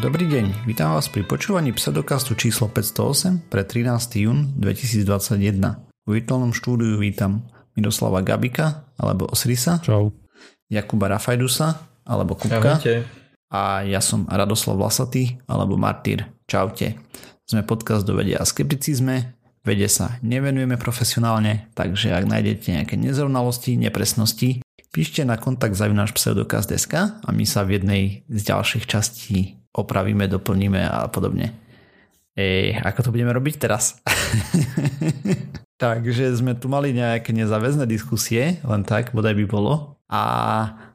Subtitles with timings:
[0.00, 4.24] Dobrý deň, vítam vás pri počúvaní pseudokastu číslo 508 pre 13.
[4.24, 5.60] jún 2021.
[5.60, 7.44] V virtuálnom štúdiu vítam
[7.76, 9.76] Miroslava Gabika alebo Osrisa.
[9.84, 10.16] Čau.
[10.72, 12.80] Jakuba Rafajdusa alebo Kupka.
[13.52, 16.32] A ja som Radoslav Vlasatý alebo Martyr.
[16.48, 16.96] Čaute.
[17.44, 19.36] Sme podcast do vedia a skepticizme.
[19.68, 24.64] Vede sa nevenujeme profesionálne, takže ak nájdete nejaké nezrovnalosti, nepresnosti,
[24.96, 30.82] píšte na kontakt zavináš pseudokaz.sk a my sa v jednej z ďalších častí opravíme, doplníme
[30.86, 31.54] a podobne.
[32.34, 33.98] Ej, ako to budeme robiť teraz?
[35.82, 39.96] Takže sme tu mali nejaké nezáväzné diskusie, len tak, bodaj by bolo.
[40.12, 40.22] A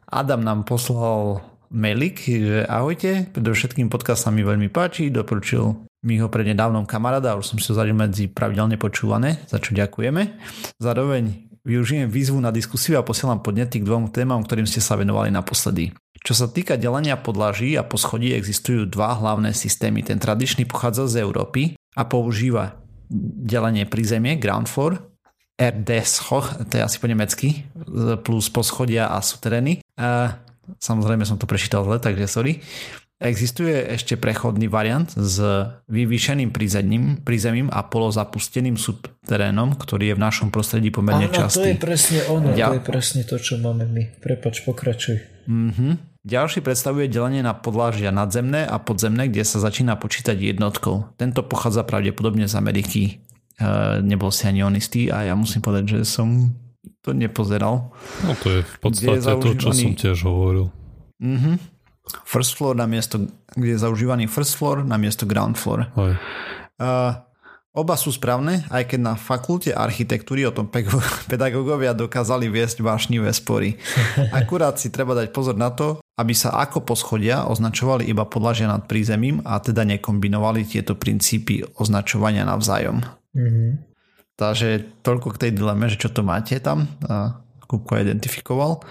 [0.05, 1.41] Adam nám poslal
[1.73, 7.49] mailik, že ahojte, predovšetkým podcast sa mi veľmi páči, doporučil mi ho prednedávnom kamaráda, už
[7.49, 10.37] som si ho zadil medzi pravidelne počúvané, za čo ďakujeme.
[10.77, 15.33] Zároveň využijem výzvu na diskusiu a posielam podnety k dvom témam, ktorým ste sa venovali
[15.33, 15.91] naposledy.
[16.21, 20.05] Čo sa týka delenia podlaží a poschodí existujú dva hlavné systémy.
[20.05, 24.97] Ten tradičný pochádza z Európy a používa delenie pri zemie, ground floor,
[25.55, 27.63] RD-schoch, to je asi po nemecky,
[28.25, 29.79] plus poschodia a suterény.
[30.81, 32.59] Samozrejme som to prečítal zle, takže sorry.
[33.15, 35.39] Existuje ešte prechodný variant s
[35.87, 41.63] vyvýšeným prízemím, prízemím a polozapusteným subterénom, ktorý je v našom prostredí pomerne Áno, častý.
[41.63, 44.19] to je presne ono, Ja- to je presne to, čo máme my.
[44.19, 45.47] Prepač, pokračuj.
[45.47, 46.19] Mhm.
[46.25, 51.13] Ďalší predstavuje delenie na podlažia nadzemné a podzemné, kde sa začína počítať jednotkou.
[51.21, 53.01] Tento pochádza pravdepodobne z Ameriky.
[53.05, 53.61] E,
[54.01, 56.49] nebol si ani on istý a ja musím povedať, že som
[57.05, 57.93] to nepozeral.
[58.25, 60.73] No to je v podstate je to, čo som tiež hovoril.
[61.21, 61.74] Mhm.
[62.25, 63.25] First floor na miesto,
[63.57, 65.89] kde je zaužívaný first floor na miesto ground floor.
[65.97, 66.13] Hej.
[66.77, 67.17] Uh,
[67.73, 70.85] oba sú správne, aj keď na fakulte architektúry o tom pe-
[71.31, 73.81] pedagógovia dokázali viesť vášnivé spory.
[74.39, 78.87] Akurát si treba dať pozor na to, aby sa ako poschodia označovali iba podlažia nad
[78.87, 83.03] prízemím a teda nekombinovali tieto princípy označovania navzájom.
[83.35, 83.95] Mhm.
[84.35, 86.91] Takže toľko k tej dileme, že čo to máte tam.
[87.71, 88.83] Kupko identifikoval.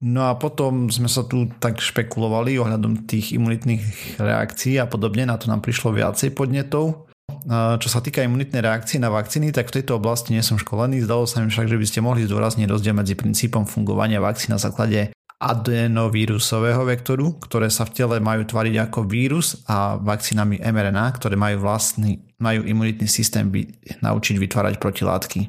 [0.00, 5.28] No a potom sme sa tu tak špekulovali ohľadom tých imunitných reakcií a podobne.
[5.28, 7.04] Na to nám prišlo viacej podnetov.
[7.52, 11.04] Čo sa týka imunitnej reakcie na vakcíny, tak v tejto oblasti nie som školený.
[11.04, 14.58] Zdalo sa mi však, že by ste mohli zdôrazniť rozdiel medzi princípom fungovania vakcín na
[14.58, 21.32] základe adenovírusového vektoru, ktoré sa v tele majú tvariť ako vírus a vakcínami mRNA, ktoré
[21.40, 23.72] majú vlastný, majú imunitný systém vy,
[24.04, 25.40] naučiť vytvárať protilátky.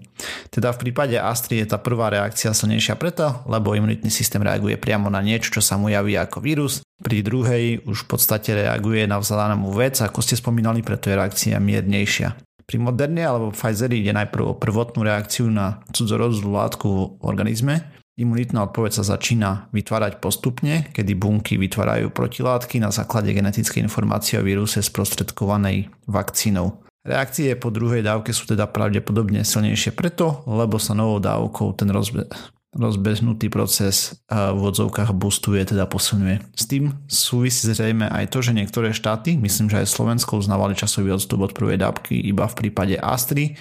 [0.48, 5.12] Teda v prípade Astry je tá prvá reakcia silnejšia preto, lebo imunitný systém reaguje priamo
[5.12, 6.80] na niečo, čo sa mu javí ako vírus.
[7.04, 11.60] Pri druhej už v podstate reaguje na vzhľadanú vec, ako ste spomínali, preto je reakcia
[11.60, 12.40] miernejšia.
[12.64, 18.00] Pri Moderne alebo Pfizeri ide najprv o prvotnú reakciu na cudzorodzú látku v organizme.
[18.22, 24.46] Imunitná odpoveď sa začína vytvárať postupne, kedy bunky vytvárajú protilátky na základe genetickej informácie o
[24.46, 26.86] víruse sprostredkovanej vakcínou.
[27.02, 32.30] Reakcie po druhej dávke sú teda pravdepodobne silnejšie preto, lebo sa novou dávkou ten rozbe-
[32.78, 36.54] rozbehnutý proces eh, v odzovkách boostuje, teda posilňuje.
[36.54, 41.10] S tým súvisí zrejme aj to, že niektoré štáty, myslím, že aj Slovensko uznávali časový
[41.10, 43.58] odstup od prvej dávky iba v prípade Astry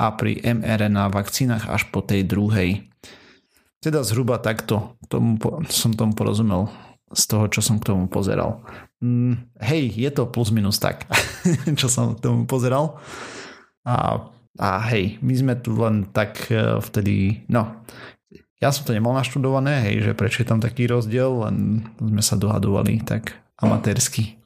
[0.00, 2.88] a pri mRNA vakcínach až po tej druhej.
[3.80, 5.40] Teda zhruba takto tomu,
[5.72, 6.68] som tomu porozumel
[7.10, 8.60] z toho, čo som k tomu pozeral.
[9.00, 11.08] Mm, hej, je to plus minus tak,
[11.80, 13.00] čo som k tomu pozeral.
[13.82, 14.20] A,
[14.60, 17.82] a hej, my sme tu len tak eh, vtedy, no,
[18.60, 22.36] ja som to nemal naštudované, hej, že prečo je tam taký rozdiel, len sme sa
[22.36, 24.36] dohadovali tak amatérsky.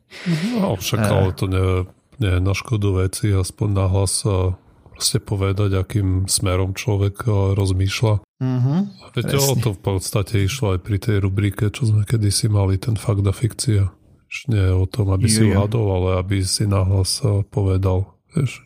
[0.54, 1.10] No však Eh.
[1.10, 1.90] ale to nie,
[2.22, 4.54] nie je na škodu veci, aspoň nahlas a
[4.94, 8.14] proste povedať, akým smerom človek eh, rozmýšľa.
[8.38, 8.74] Mhm.
[9.14, 9.50] Veď Presne.
[9.50, 13.22] o to v podstate išlo aj pri tej rubrike, čo sme kedysi mali, ten fakt
[13.26, 13.90] a fikcia.
[14.26, 18.62] Už nie o tom, aby si uhadol, ale aby si nahlas eh, povedal, vieš,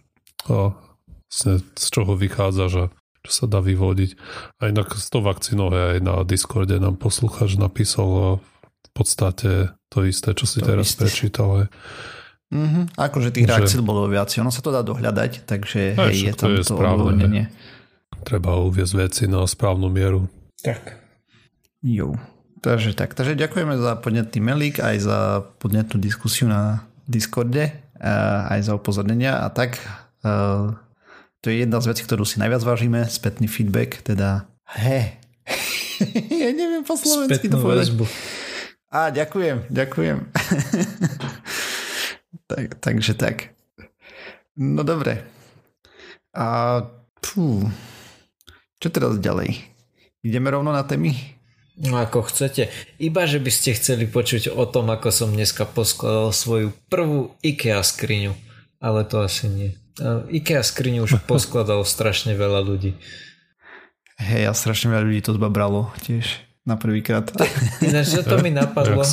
[0.49, 0.73] a
[1.29, 2.83] vlastne z čoho vychádza, že
[3.27, 4.11] čo sa dá vyvodiť.
[4.63, 8.25] A inak s tou vakcínou aj na Discorde nám poslucháč napísal eh,
[8.89, 9.51] v podstate
[9.89, 11.05] to isté, čo si To teraz isté.
[11.05, 11.49] prečítal.
[11.53, 11.67] Aj.
[12.49, 12.97] Mhm.
[12.97, 16.33] Akože tých Že- reakcií bolo viac, ono sa to dá dohľadať, takže Aj, hej, je
[16.33, 17.41] to tam je to správne.
[18.25, 20.27] Treba uviezť veci na správnu mieru.
[20.59, 20.97] Tak.
[21.81, 22.17] Jo.
[22.59, 25.19] Takže tak, takže ďakujeme za podnetný melík, aj za
[25.57, 29.79] podnetnú diskusiu na Discorde, a aj za upozornenia a tak.
[30.25, 30.75] eh,
[31.39, 34.43] To je jedna z vecí, ktorú si najviac vážime, spätný feedback, teda
[34.75, 35.15] he.
[36.35, 37.95] ja neviem po slovensky to Spätnú povedať.
[37.95, 38.05] väzbu.
[38.89, 40.17] Á, ďakujem, ďakujem.
[42.49, 43.53] tak, takže tak.
[44.59, 45.23] No dobre.
[46.35, 46.81] A
[47.23, 47.67] fú,
[48.79, 49.59] čo teraz ďalej?
[50.23, 51.15] Ideme rovno na témy?
[51.79, 52.71] No ako chcete.
[52.99, 57.83] Iba, že by ste chceli počuť o tom, ako som dneska poskladal svoju prvú IKEA
[57.87, 58.35] skriňu.
[58.83, 59.71] Ale to asi nie.
[60.03, 62.99] A IKEA skriňu už poskladalo strašne veľa ľudí.
[64.19, 66.27] Hej, a strašne veľa ľudí to zbabralo tiež
[66.67, 67.31] na prvýkrát.
[67.79, 69.07] Ináč, toto mi napadlo.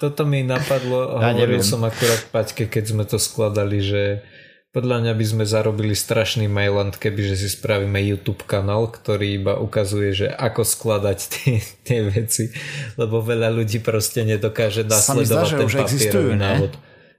[0.00, 1.66] Toto mi napadlo, Ja hovoril neviem.
[1.66, 4.24] som akurát Paťke, keď sme to skladali, že
[4.70, 10.14] podľa mňa by sme zarobili strašný mailand, kebyže si spravíme YouTube kanál, ktorý iba ukazuje,
[10.14, 12.48] že ako skladať tie, tie veci,
[12.94, 16.40] lebo veľa ľudí proste nedokáže zdá, nasledovať že ten už existujú, papierový ne?
[16.40, 16.72] návod.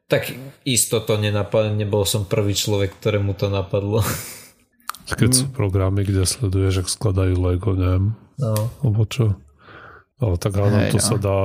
[0.08, 0.24] Tak
[0.64, 4.02] isto to nenapadlo, nebol som prvý človek, ktorému to napadlo.
[5.12, 8.72] Keď sú programy, kde sleduješ, ak skladajú Lego, neviem, No.
[8.80, 9.36] alebo čo.
[10.18, 11.04] Ale tak áno, Hej, to no.
[11.04, 11.38] sa dá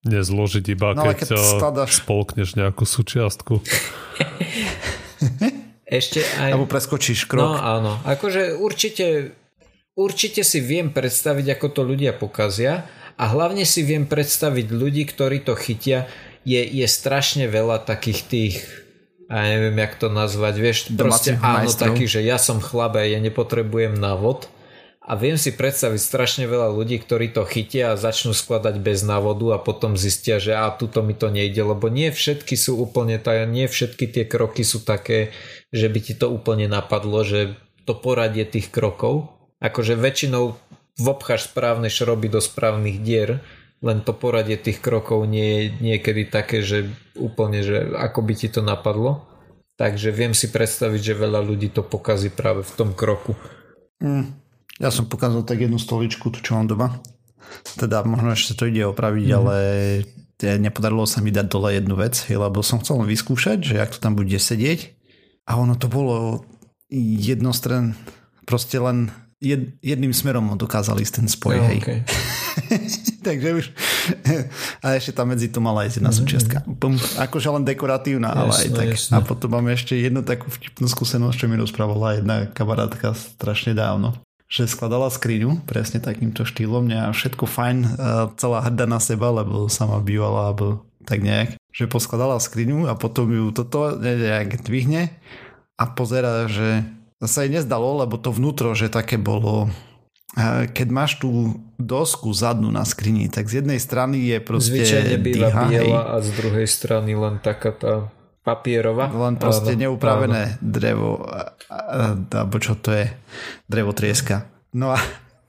[0.00, 3.58] nezložiť iba, No, keď, keď keď skladaš- spolkneš nejakú súčiastku.
[5.88, 6.52] Ešte aj...
[6.52, 7.56] Alebo preskočíš No krok.
[7.56, 9.32] áno, akože určite,
[9.94, 12.84] určite si viem predstaviť, ako to ľudia pokazia
[13.16, 16.04] a hlavne si viem predstaviť ľudí, ktorí to chytia.
[16.44, 18.54] Je, je strašne veľa takých tých
[19.26, 21.92] a ja neviem, jak to nazvať, vieš, proste áno, majstrov.
[21.92, 24.48] taký, že ja som chlap a ja nepotrebujem návod
[25.08, 29.56] a viem si predstaviť strašne veľa ľudí, ktorí to chytia a začnú skladať bez návodu
[29.56, 33.48] a potom zistia, že a tuto mi to nejde, lebo nie všetky sú úplne tak,
[33.48, 35.32] nie všetky tie kroky sú také,
[35.72, 37.56] že by ti to úplne napadlo, že
[37.88, 39.32] to poradie tých krokov,
[39.64, 40.60] akože väčšinou
[41.00, 43.40] vobcháš správne šroby do správnych dier,
[43.80, 48.52] len to poradie tých krokov nie je niekedy také, že úplne, že ako by ti
[48.52, 49.24] to napadlo.
[49.78, 53.38] Takže viem si predstaviť, že veľa ľudí to pokazí práve v tom kroku.
[54.02, 54.47] Mm.
[54.78, 57.02] Ja som pokazal tak jednu stoličku, tu čo mám doma.
[57.74, 59.34] Teda možno ešte to ide opraviť, mm.
[59.34, 59.56] ale
[60.38, 63.98] nepodarilo sa mi dať dole jednu vec, lebo som chcel len vyskúšať, že ak to
[63.98, 64.94] tam bude sedieť.
[65.50, 66.46] A ono to bolo
[66.92, 67.98] jednostren,
[68.46, 69.10] proste len
[69.42, 71.78] jed, jedným smerom dokázali ísť ten spoj, No, hej.
[71.82, 71.98] okay.
[73.26, 73.64] Takže už...
[74.84, 76.62] A ešte tam medzi to mala aj jedna súčiastka.
[76.78, 78.88] Pum, akože len dekoratívna, ale aj tak.
[78.94, 79.12] jasné.
[79.18, 84.16] A potom máme ešte jednu takú vtipnú skúsenosť, čo mi rozprávala jedna kamarátka strašne dávno
[84.48, 87.88] že skladala skriňu presne takýmto štýlom a všetko fajn, eh,
[88.40, 93.28] celá hrdá na seba, lebo sama bývala, alebo tak nejak, že poskladala skriňu a potom
[93.28, 95.12] ju toto nejak dvihne
[95.76, 96.84] a pozera, že
[97.20, 99.68] sa jej nezdalo, lebo to vnútro, že také bolo
[100.36, 105.16] eh, keď máš tú dosku zadnú na skrini, tak z jednej strany je proste Zvyčajne
[105.20, 105.64] býva hej.
[105.68, 107.94] biela a z druhej strany len taká tá
[108.48, 109.12] papierová.
[109.12, 113.12] Len proste Áno, neupravené drevo, a- a- alebo čo to je,
[113.68, 114.48] drevo trieska.
[114.72, 114.98] No a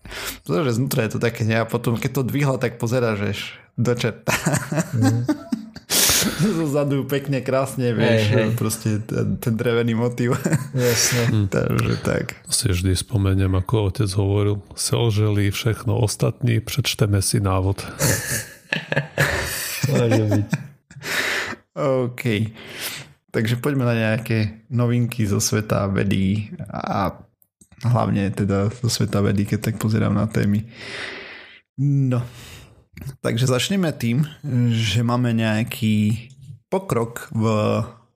[0.68, 1.56] že znútra je to také, ne?
[1.56, 3.32] a potom keď to dvihla, tak pozera, že
[3.80, 4.36] do čerta.
[4.92, 5.24] Mhm.
[6.20, 8.50] Zo zadu pekne, krásne, vieš, Hej, hej.
[8.54, 10.36] proste ten, ten drevený motív.
[10.76, 11.48] Jasne.
[11.48, 12.36] Takže tak.
[12.46, 17.88] Si vždy spomeniem, ako otec hovoril, selželi všechno ostatní, prečteme si návod.
[19.88, 20.48] Môže byť.
[21.80, 22.52] OK.
[23.30, 27.14] Takže poďme na nejaké novinky zo sveta vedy a
[27.86, 30.66] hlavne teda zo sveta vedy, keď tak pozerám na témy.
[31.80, 32.20] No,
[33.24, 34.28] takže začneme tým,
[34.74, 36.28] že máme nejaký
[36.68, 37.44] pokrok v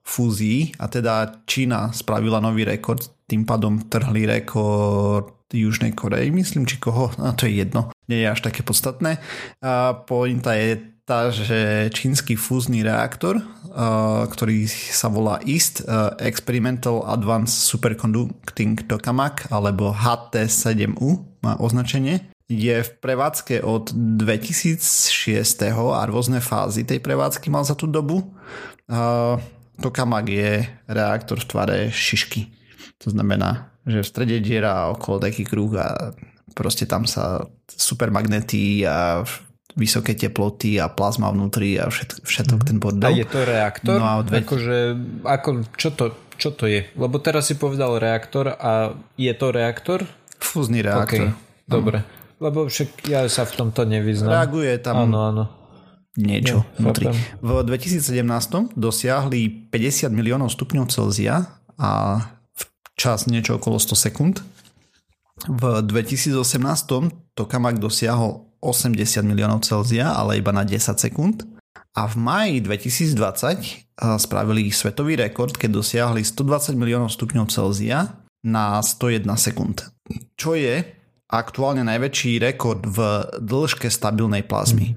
[0.04, 6.76] fúzii a teda Čína spravila nový rekord, tým pádom trhli rekord Južnej Koreji, myslím, či
[6.82, 9.20] koho, a to je jedno, nie je až také podstatné.
[9.64, 13.36] A pointa je tá, že čínsky fúzny reaktor,
[14.28, 15.84] ktorý sa volá EAST,
[16.16, 25.36] Experimental Advanced Superconducting Tokamak, alebo HT7U má označenie, je v prevádzke od 2006.
[25.72, 28.32] a rôzne fázy tej prevádzky mal za tú dobu.
[29.80, 32.48] Tokamak je reaktor v tvare šišky.
[33.04, 36.16] To znamená, že v strede diera okolo taký kruh a
[36.54, 39.22] proste tam sa supermagnety a
[39.74, 43.10] vysoké teploty a plazma vnútri a všetko, všetok ten A bordel.
[43.12, 43.98] je to reaktor?
[43.98, 44.76] No a odveď- Akože,
[45.20, 46.86] ako, čo, to, čo to je?
[46.94, 50.06] Lebo teraz si povedal reaktor a je to reaktor?
[50.38, 51.34] Fúzny reaktor.
[51.66, 52.06] dobre.
[52.36, 54.30] Lebo však ja sa v tomto nevyznám.
[54.36, 55.44] Reaguje tam Áno, áno.
[56.14, 57.10] niečo Ja, vnútri.
[57.40, 58.14] V 2017
[58.72, 61.90] dosiahli 50 miliónov stupňov Celzia a
[62.52, 62.62] v
[62.94, 64.34] čas niečo okolo 100 sekúnd.
[65.34, 66.38] V 2018
[67.34, 71.44] Tokamak dosiahol 80 miliónov Celzia, ale iba na 10 sekúnd.
[71.94, 73.18] A v máji 2020
[73.98, 79.84] a, spravili svetový rekord, keď dosiahli 120 miliónov stupňov Celzia na 101 sekúnd.
[80.38, 80.82] Čo je
[81.34, 82.98] aktuálne najväčší rekord v
[83.42, 84.94] dĺžke stabilnej plazmy.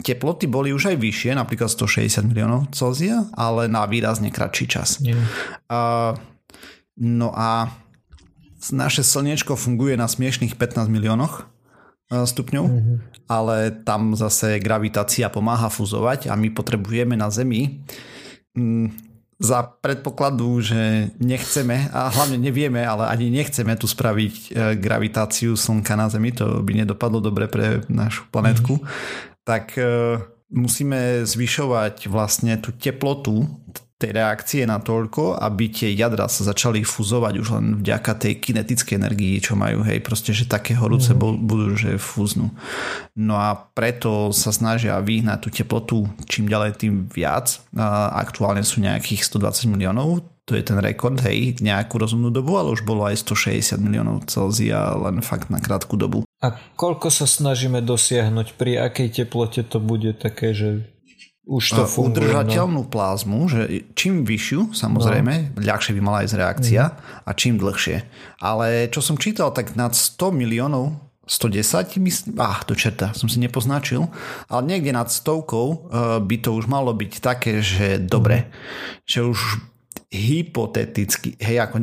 [0.00, 5.00] Teploty boli už aj vyššie, napríklad 160 miliónov Celzia, ale na výrazne kratší čas.
[5.00, 5.16] Nie.
[5.72, 6.12] A,
[7.00, 7.72] no a
[8.68, 11.48] naše slniečko funguje na smiešných 15 miliónoch
[12.10, 12.96] stupňov, mm-hmm.
[13.30, 17.86] ale tam zase gravitácia pomáha fúzovať a my potrebujeme na Zemi
[18.58, 25.54] mm, za predpokladu, že nechceme a hlavne nevieme, ale ani nechceme tu spraviť e, gravitáciu
[25.54, 29.46] Slnka na Zemi, to by nedopadlo dobre pre našu planetku, mm-hmm.
[29.46, 30.18] tak e,
[30.50, 33.46] musíme zvyšovať vlastne tú teplotu
[34.00, 38.96] tej reakcie na toľko, aby tie jadra sa začali fúzovať už len vďaka tej kinetickej
[38.96, 41.20] energii, čo majú, hej, proste, že také horúce mm.
[41.44, 42.48] budú, že fúznu.
[43.12, 47.60] No a preto sa snažia vyhnať tú teplotu čím ďalej tým viac.
[48.16, 52.82] Aktuálne sú nejakých 120 miliónov, to je ten rekord, hej, nejakú rozumnú dobu, ale už
[52.82, 56.24] bolo aj 160 miliónov Celzia len fakt na krátku dobu.
[56.40, 58.56] A koľko sa snažíme dosiahnuť?
[58.56, 60.88] Pri akej teplote to bude také, že
[61.48, 62.20] už to funguje.
[62.20, 62.90] Udržateľnú no.
[62.90, 65.60] plazmu, že čím vyššiu, samozrejme, no.
[65.60, 66.94] ľahšie by mala ísť reakcia mm.
[67.26, 67.96] a čím dlhšie.
[68.44, 73.38] Ale čo som čítal, tak nad 100 miliónov 110, myslím, ah, to čerta, som si
[73.38, 74.10] nepoznačil,
[74.50, 75.78] ale niekde nad stovkou uh,
[76.18, 78.50] by to už malo byť také, že dobre,
[79.06, 79.69] že už
[80.10, 81.76] hypoteticky, hej, ako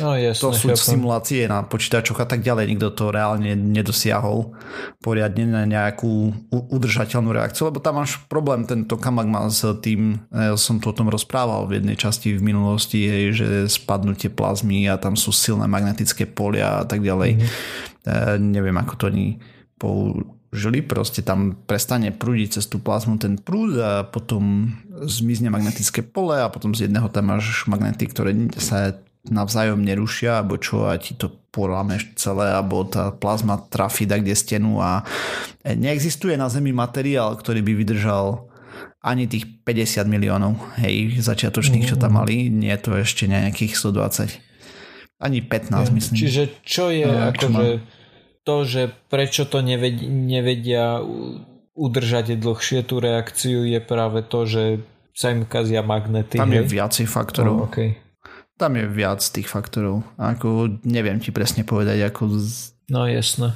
[0.00, 0.92] no, jasne, to sú chápam.
[0.92, 4.52] simulácie na počítačoch a tak ďalej, nikto to reálne nedosiahol
[5.00, 10.52] poriadne na nejakú udržateľnú reakciu, lebo tam máš problém, tento kamak má s tým, ja
[10.60, 15.00] som to o tom rozprával v jednej časti v minulosti, hej, že spadnutie plazmy a
[15.00, 17.40] tam sú silné magnetické polia a tak ďalej.
[17.40, 17.50] Mm-hmm.
[18.04, 19.40] E, neviem, ako to oni
[20.54, 24.74] žili, proste tam prestane prúdiť cez tú plazmu ten prúd a potom
[25.06, 30.54] zmizne magnetické pole a potom z jedného tam máš magnety, ktoré sa navzájom nerušia, alebo
[30.58, 35.02] čo a ti to polámeš celé, alebo tá plazma trafí da kde stenu a
[35.66, 38.46] neexistuje na Zemi materiál, ktorý by vydržal
[39.02, 44.42] ani tých 50 miliónov, hej, začiatočných, čo tam mali, nie je to ešte nejakých 120.
[45.22, 46.16] Ani 15, myslím.
[46.18, 47.80] Čiže čo je no, akože
[48.46, 50.84] to, že prečo to nevedia, nevedia
[51.74, 54.62] udržať dlhšie tú reakciu je práve to, že
[55.12, 56.38] sa im kazia magnety.
[56.38, 56.62] Tam hej?
[56.62, 57.66] je viacej faktorov.
[57.66, 57.98] Oh, okay.
[58.56, 60.06] Tam je viac tých faktorov.
[60.16, 62.32] Ako neviem ti presne povedať, ako...
[62.40, 62.72] Z...
[62.88, 63.52] No jasné.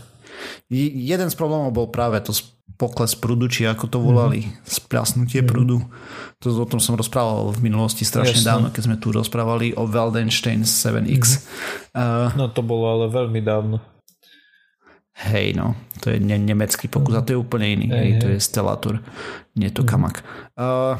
[0.68, 2.36] Jeden z problémov bol práve to
[2.80, 4.64] pokles prúdu, či ako to volali, mm.
[4.64, 5.48] splasnutie mm.
[5.48, 5.84] prúdu.
[6.40, 8.48] To, o tom som rozprával v minulosti strašne Jasne.
[8.48, 11.22] dávno, keď sme tu rozprávali o Waldenstein 7X.
[11.28, 11.40] Mm.
[11.92, 13.84] Uh, no to bolo ale veľmi dávno.
[15.20, 17.86] Hej, no, to je ne- nemecký pokus a to je úplne iný.
[17.92, 19.04] Hej, hej, to je Stellatur,
[19.56, 19.88] nie to mhm.
[19.88, 20.16] Kamak.
[20.56, 20.96] Uh,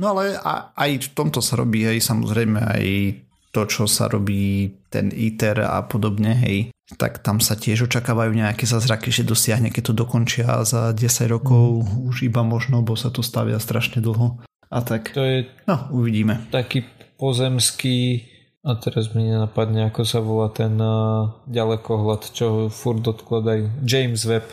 [0.00, 0.40] no ale
[0.72, 2.84] aj v tomto sa robí, hej, samozrejme aj
[3.52, 6.68] to, čo sa robí ten ITER a podobne, hej,
[7.00, 11.82] tak tam sa tiež očakávajú nejaké zázraky, že dosiahne, keď to dokončia za 10 rokov
[11.82, 12.06] mm.
[12.12, 14.38] už iba možno, bo sa to stavia strašne dlho.
[14.70, 16.46] A tak, to je no, uvidíme.
[16.52, 16.84] Taký
[17.16, 18.28] pozemský
[18.66, 23.86] a teraz mi nenapadne, ako sa volá ten uh, ďalekohľad, čo furt odkladajú.
[23.86, 24.50] James Webb.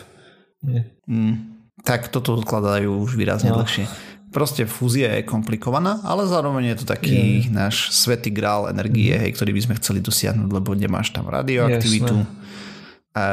[0.62, 0.86] Nie.
[1.10, 3.58] Mm, tak toto odkladajú už výrazne no.
[3.58, 3.90] dlhšie.
[4.30, 7.66] Proste fúzia je komplikovaná, ale zároveň je to taký yeah.
[7.66, 9.20] náš svetý grál energie, mm.
[9.26, 13.26] hej, ktorý by sme chceli dosiahnuť, lebo nemáš tam radioaktivitu, e,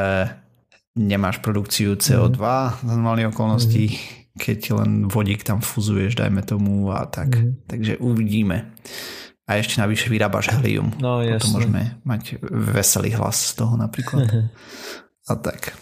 [0.98, 2.86] nemáš produkciu CO2 mm.
[2.86, 3.98] za normálnej okolnosti, mm.
[4.42, 7.38] keď len vodík tam fúzuješ, dajme tomu a tak.
[7.38, 7.70] Mm.
[7.70, 8.74] Takže uvidíme
[9.52, 10.96] a ešte navyše vyrábaš helium.
[11.04, 11.36] No, jasne.
[11.44, 14.32] Potom môžeme mať veselý hlas z toho napríklad.
[15.32, 15.76] a tak.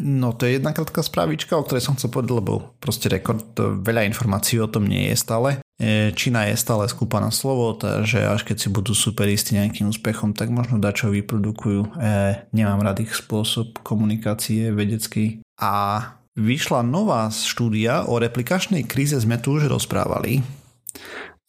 [0.00, 3.44] No to je jedna krátka správička, o ktorej som chcel povedať, lebo proste rekord,
[3.84, 5.48] veľa informácií o tom nie je stále.
[5.76, 10.32] E, Čína je stále skúpaná slovo, takže až keď si budú super istí nejakým úspechom,
[10.32, 12.00] tak možno dačo vyprodukujú.
[12.00, 15.44] E, nemám rád ich spôsob komunikácie vedecký.
[15.60, 16.02] A
[16.34, 20.40] vyšla nová štúdia o replikačnej kríze, sme tu už rozprávali.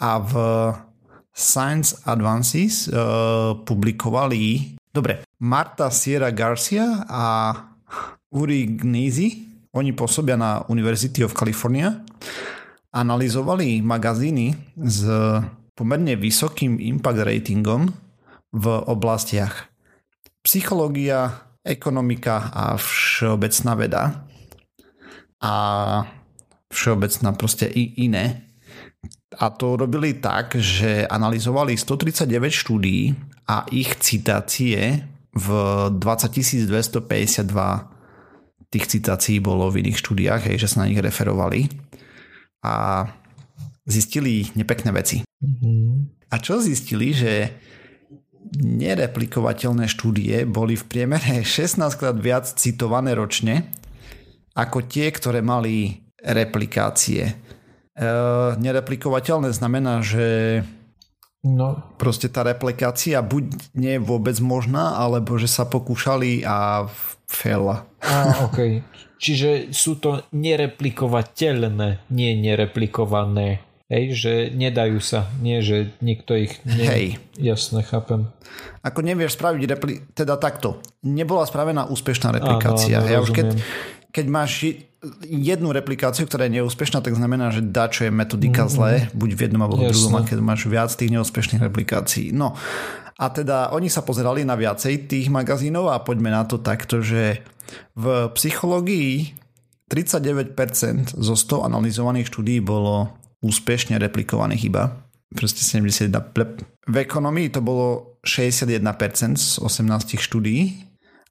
[0.04, 0.34] A v
[1.36, 7.52] Science Advances uh, publikovali dobre, Marta Sierra Garcia a
[8.32, 9.44] Uri Gnizi,
[9.76, 12.00] oni pôsobia na University of California,
[12.96, 15.04] analyzovali magazíny s
[15.76, 17.92] pomerne vysokým impact ratingom
[18.56, 19.68] v oblastiach
[20.40, 24.04] psychológia, ekonomika a všeobecná veda.
[25.44, 25.54] A
[26.72, 28.55] všeobecná proste i iné
[29.36, 33.14] a to robili tak, že analyzovali 139 štúdií
[33.48, 35.48] a ich citácie v
[35.92, 37.96] 20 252
[38.72, 41.72] tých citácií bolo v iných štúdiách, hej, že sa na nich referovali
[42.66, 43.06] a
[43.86, 45.22] zistili nepekné veci.
[45.24, 45.88] Mm-hmm.
[46.34, 47.54] A čo zistili, že
[48.56, 53.72] nereplikovateľné štúdie boli v priemere 16 krát viac citované ročne
[54.56, 57.45] ako tie, ktoré mali replikácie.
[57.96, 60.62] Uh, nereplikovateľné znamená, že
[61.46, 61.78] No.
[62.02, 66.90] Proste tá replikácia buď nie je vôbec možná, alebo že sa pokúšali a
[67.30, 67.86] faila.
[68.02, 68.82] Á, OK.
[69.22, 73.62] Čiže sú to nereplikovateľné, nie nereplikované.
[73.86, 75.30] Hej, že nedajú sa.
[75.46, 76.58] Nie, že niekto ich...
[76.66, 76.90] Nie...
[76.90, 77.06] Hej.
[77.38, 78.26] Jasne, chápem.
[78.82, 80.02] Ako nevieš spraviť repli...
[80.18, 80.82] Teda takto.
[81.06, 83.06] Nebola spravená úspešná replikácia.
[83.06, 83.54] Áno, ja už keď,
[84.10, 84.66] keď máš
[85.26, 88.72] jednu replikáciu, ktorá je neúspešná, tak znamená, že dá, čo je metodika Mhm.
[88.72, 92.32] zlé, buď v jednom alebo v druhom, a keď máš viac tých neúspešných replikácií.
[92.34, 92.54] No,
[93.16, 97.40] a teda oni sa pozerali na viacej tých magazínov a poďme na to takto, že
[97.96, 99.32] v psychológii
[99.88, 105.06] 39% zo 100 analyzovaných štúdí bolo úspešne replikovaných iba.
[105.32, 106.66] Proste 71.
[106.86, 110.74] V ekonomii to bolo 61% z 18 štúdí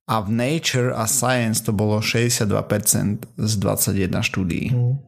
[0.05, 2.45] a v Nature a Science to bolo 62%
[3.41, 4.69] z 21 štúdií.
[4.73, 5.01] Mm.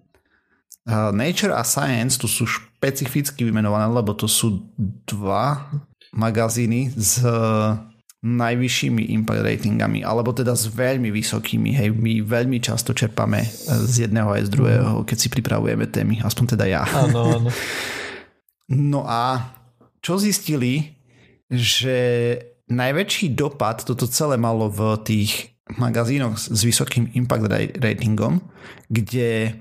[0.86, 4.72] Uh, Nature a Science tu sú špecificky vymenované, lebo to sú
[5.04, 5.68] dva
[6.16, 7.76] magazíny s uh,
[8.24, 11.76] najvyššími impact ratingami, alebo teda s veľmi vysokými.
[11.76, 16.24] Hej, my veľmi často čerpame uh, z jedného aj z druhého, keď si pripravujeme témy,
[16.24, 16.82] aspoň teda ja.
[16.88, 17.50] Áno, áno.
[18.72, 19.52] No a
[20.00, 20.96] čo zistili,
[21.52, 21.98] že
[22.70, 28.38] najväčší dopad toto celé malo v tých magazínoch s vysokým impact ra- ratingom,
[28.86, 29.54] kde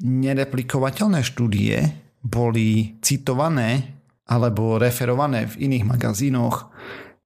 [0.00, 1.76] nereplikovateľné štúdie
[2.20, 6.70] boli citované alebo referované v iných magazínoch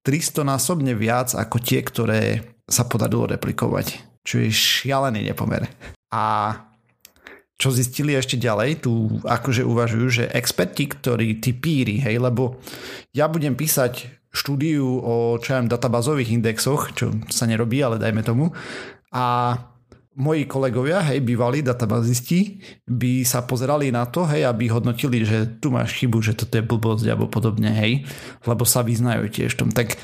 [0.07, 2.23] 300 násobne viac ako tie, ktoré
[2.65, 4.21] sa podarilo replikovať.
[4.25, 5.69] Čo je šialený nepomer.
[6.13, 6.55] A
[7.55, 12.59] čo zistili ešte ďalej, tu akože uvažujú, že experti, ktorí, tí píri, hej, lebo
[13.15, 18.51] ja budem písať štúdiu o čo viem, databázových indexoch, čo sa nerobí, ale dajme tomu,
[19.15, 19.55] a
[20.15, 25.75] moji kolegovia, hej, bývalí databázisti, by sa pozerali na to, hej, aby hodnotili, že tu
[25.75, 28.07] máš chybu, že toto je blbosť alebo podobne, hej,
[28.47, 29.75] lebo sa vyznajú tiež tom.
[29.75, 29.99] Tak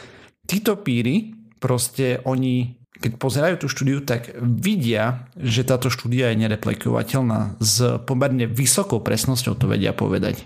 [0.47, 7.57] títo píry, proste oni keď pozerajú tú štúdiu, tak vidia, že táto štúdia je nereplikovateľná.
[7.57, 10.45] S pomerne vysokou presnosťou to vedia povedať.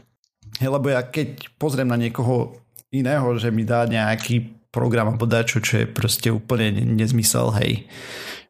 [0.62, 2.62] Hej, lebo ja keď pozriem na niekoho
[2.94, 7.87] iného, že mi dá nejaký program alebo dačo, čo je proste úplne nezmysel, hej,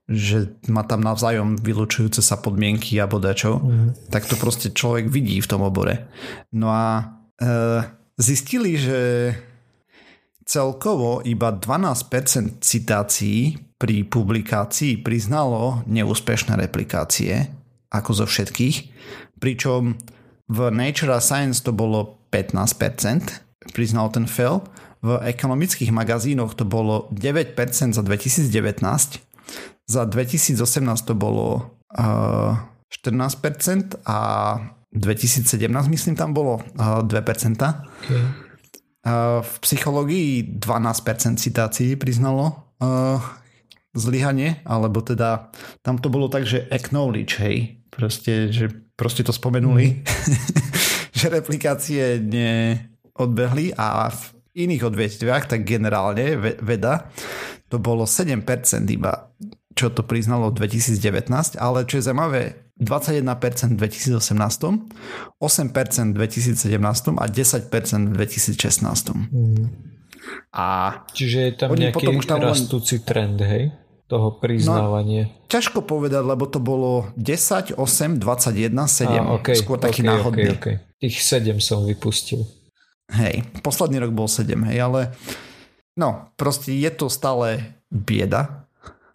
[0.09, 4.13] že má tam navzájom vylúčujúce sa podmienky a dačo, mm.
[4.13, 6.09] tak to proste človek vidí v tom obore.
[6.53, 6.85] No a
[7.41, 7.49] e,
[8.21, 9.33] zistili, že
[10.45, 17.49] celkovo iba 12% citácií pri publikácii priznalo neúspešné replikácie,
[17.93, 18.77] ako zo všetkých,
[19.41, 19.97] pričom
[20.49, 24.67] v Nature a Science to bolo 15%, priznal ten fail,
[25.05, 27.57] v ekonomických magazínoch to bolo 9%
[27.93, 28.49] za 2019,
[29.85, 30.57] za 2018
[31.05, 32.57] to bolo uh,
[32.89, 34.19] 14% a
[34.97, 35.45] 2017
[35.93, 37.13] myslím tam bolo uh, 2%.
[37.13, 38.25] Okay.
[39.05, 43.21] Uh, v psychológii 12% citácií priznalo uh,
[43.93, 45.53] zlyhanie, alebo teda
[45.85, 50.05] tam to bolo tak, že acknowledge, hej, proste, že proste to spomenuli, mm.
[51.21, 52.25] že replikácie
[53.15, 54.23] neodbehli a v
[54.55, 57.11] iných odvetviach, tak generálne veda,
[57.71, 58.43] to bolo 7%
[58.91, 59.31] iba,
[59.75, 62.43] čo to priznalo v 2019, ale čo je zaujímavé,
[62.79, 64.19] 21% v 2018,
[65.39, 69.15] 8% v 2017 a 10% v 2016.
[69.15, 69.71] Mm.
[70.55, 70.67] A
[71.15, 73.07] Čiže je tam nejaký potom už tam rastúci len...
[73.07, 73.65] trend, hej?
[74.05, 75.33] toho priznávania.
[75.33, 79.09] No, ťažko povedať, lebo to bolo 10, 8, 21, 7.
[79.09, 80.53] A, okay, skôr taký okay, náhodný.
[80.55, 81.01] Okay, okay.
[81.01, 82.45] Tých 7 som vypustil.
[83.13, 85.01] Hej, posledný rok bol 7, hej, ale
[85.99, 87.61] no, proste je to stále
[87.93, 88.65] bieda,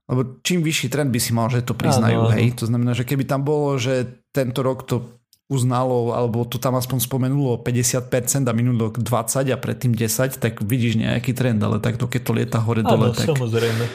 [0.10, 2.54] lebo čím vyšší trend by si mal, že to priznajú, áno, hej.
[2.58, 7.02] To znamená, že keby tam bolo, že tento rok to uznalo, alebo to tam aspoň
[7.02, 12.06] spomenulo 50% a minulý rok 20 a predtým 10, tak vidíš nejaký trend, ale takto
[12.06, 13.86] keď to lieta hore dole, tak samozrejme.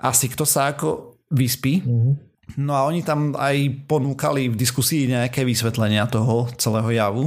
[0.00, 1.84] asi kto sa ako vyspí.
[1.84, 2.27] Mm-hmm.
[2.56, 7.24] No a oni tam aj ponúkali v diskusii nejaké vysvetlenia toho celého javu.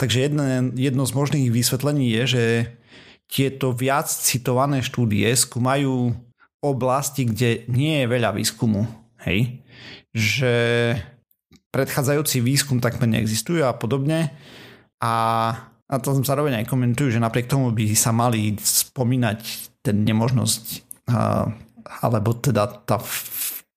[0.00, 2.44] Takže jedno, jedno z možných vysvetlení je, že
[3.28, 6.16] tieto viac citované štúdie skúmajú
[6.64, 8.88] oblasti, kde nie je veľa výskumu.
[9.28, 9.60] Hej?
[10.16, 10.54] Že
[11.72, 14.32] predchádzajúci výskum takmer neexistuje a podobne.
[15.04, 15.14] A,
[15.84, 19.40] a to zároveň aj komentujú, že napriek tomu by sa mali spomínať
[19.84, 20.92] ten nemožnosť
[22.02, 23.02] alebo teda tá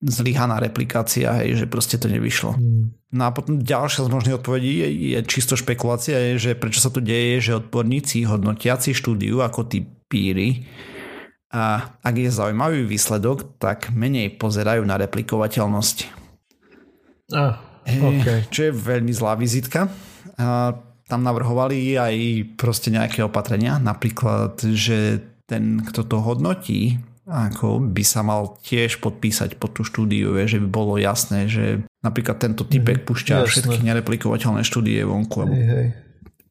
[0.04, 2.56] zlyhaná replikácia, hej, že proste to nevyšlo.
[2.60, 2.92] Mm.
[3.16, 6.92] No a potom ďalšia z možných odpovedí je, je čisto špekulácia, je, že prečo sa
[6.92, 10.68] to deje, že odborníci hodnotiaci štúdiu ako tí píry
[11.56, 15.98] a ak je zaujímavý výsledok, tak menej pozerajú na replikovateľnosť.
[17.32, 18.44] Ah, okay.
[18.52, 19.88] Čo je veľmi zlá vizitka.
[20.36, 20.76] A
[21.08, 22.16] tam navrhovali aj
[22.60, 29.58] proste nejaké opatrenia, napríklad, že ten, kto to hodnotí, ako by sa mal tiež podpísať
[29.58, 33.50] pod tú štúdiu, že by bolo jasné, že napríklad tento typek mm, púšťa jasné.
[33.50, 35.50] všetky nereplikovateľné štúdie vonku.
[35.50, 35.88] Hej, hej.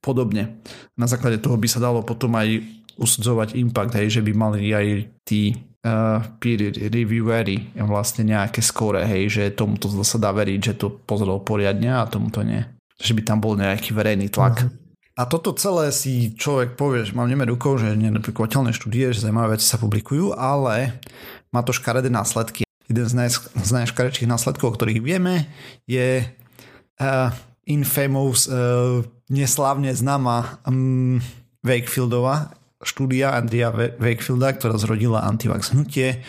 [0.02, 0.58] Podobne.
[0.98, 2.58] Na základe toho by sa dalo potom aj
[2.98, 4.86] usudzovať impact, hej, že by mali aj
[5.22, 5.54] tí
[5.86, 11.38] uh, peer reviewery vlastne nejaké skore, hej, že tomuto sa dá veriť, že to pozrel
[11.42, 12.62] poriadne a tomuto nie.
[12.98, 14.66] Že by tam bol nejaký verejný tlak.
[14.66, 14.83] Uh-huh.
[15.14, 19.54] A toto celé si človek povie, že mám neme rukou, že nereplikovateľné štúdie, že zaujímavé
[19.54, 20.98] veci sa publikujú, ale
[21.54, 22.66] má to škaredé následky.
[22.90, 25.46] Jeden z, naj, z najškaredších následkov, o ktorých vieme,
[25.86, 27.30] je uh,
[27.64, 31.22] infamous, uh, neslávne známa um,
[31.62, 32.52] Wakefieldova
[32.84, 36.20] štúdia Andrea Wakefielda, ktorá zrodila antivax hnutie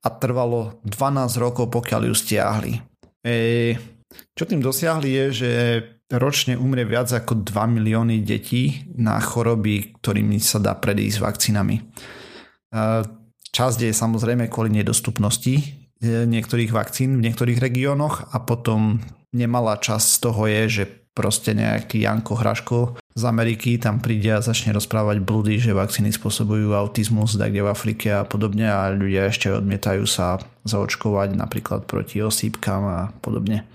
[0.00, 2.72] a trvalo 12 rokov, pokiaľ ju stiahli.
[3.20, 3.76] E,
[4.32, 5.50] čo tým dosiahli je, že
[6.10, 11.76] ročne umrie viac ako 2 milióny detí na choroby, ktorými sa dá predísť vakcínami.
[13.50, 15.62] Časť je samozrejme kvôli nedostupnosti e,
[16.06, 19.02] niektorých vakcín v niektorých regiónoch a potom
[19.34, 22.78] nemalá časť z toho je, že proste nejaký Janko Hraško
[23.10, 27.72] z Ameriky tam príde a začne rozprávať blúdy, že vakcíny spôsobujú autizmus tak kde v
[27.74, 33.66] Afrike a podobne a ľudia ešte odmietajú sa zaočkovať napríklad proti osýpkam a podobne.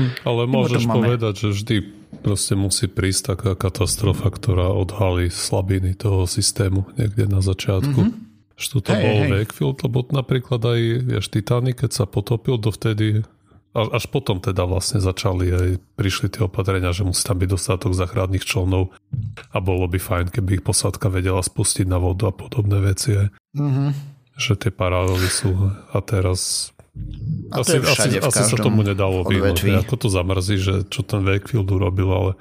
[0.00, 1.76] Hm, ale môžeš povedať, že vždy
[2.24, 8.00] proste musí prísť taká katastrofa, ktorá odhalí slabiny toho systému niekde na začiatku.
[8.00, 8.28] Mm-hmm.
[8.60, 9.30] Že to hey, bol hey.
[9.40, 13.24] Wakefield, lebo napríklad aj vieš, Titanic, keď sa potopil, dovtedy
[13.70, 18.42] až potom teda vlastne začali aj prišli tie opatrenia, že musí tam byť dostatok záchranných
[18.42, 18.90] člnov
[19.54, 23.14] a bolo by fajn, keby ich posádka vedela spustiť na vodu a podobné veci.
[23.54, 23.90] Mm-hmm.
[24.34, 25.54] Že tie paralely sú
[25.94, 26.72] a teraz
[27.54, 29.86] a asi, asi, asi sa tomu nedalo vyhnúť.
[29.86, 32.32] Ako to zamrzí, že čo ten Wakefield urobil, ale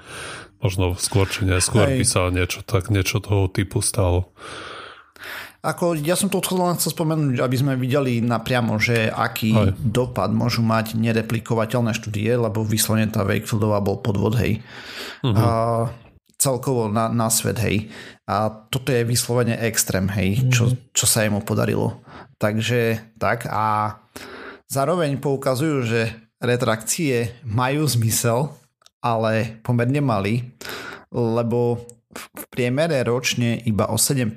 [0.62, 4.34] možno skôr či neskôr by sa niečo, tak niečo toho typu stalo.
[5.60, 9.76] Ako, ja som to len chcel spomenúť, aby sme videli napriamo, že aký Aj.
[9.76, 14.63] dopad môžu mať nereplikovateľné štúdie, lebo vyslovene tá Wakefieldová bol podvod, hej.
[15.19, 15.36] Uh-huh.
[15.36, 15.48] A
[16.39, 17.91] celkovo na, na svet, hej.
[18.24, 20.52] A toto je vyslovene extrém, hej, uh-huh.
[20.56, 20.63] čo,
[20.95, 22.00] čo sa jemu podarilo.
[22.39, 24.00] Takže tak a
[24.72, 26.08] zároveň poukazujú, že
[26.39, 28.56] retrakcie majú zmysel,
[29.04, 30.56] ale pomerne mali,
[31.12, 34.34] lebo v priemere ročne iba o 7%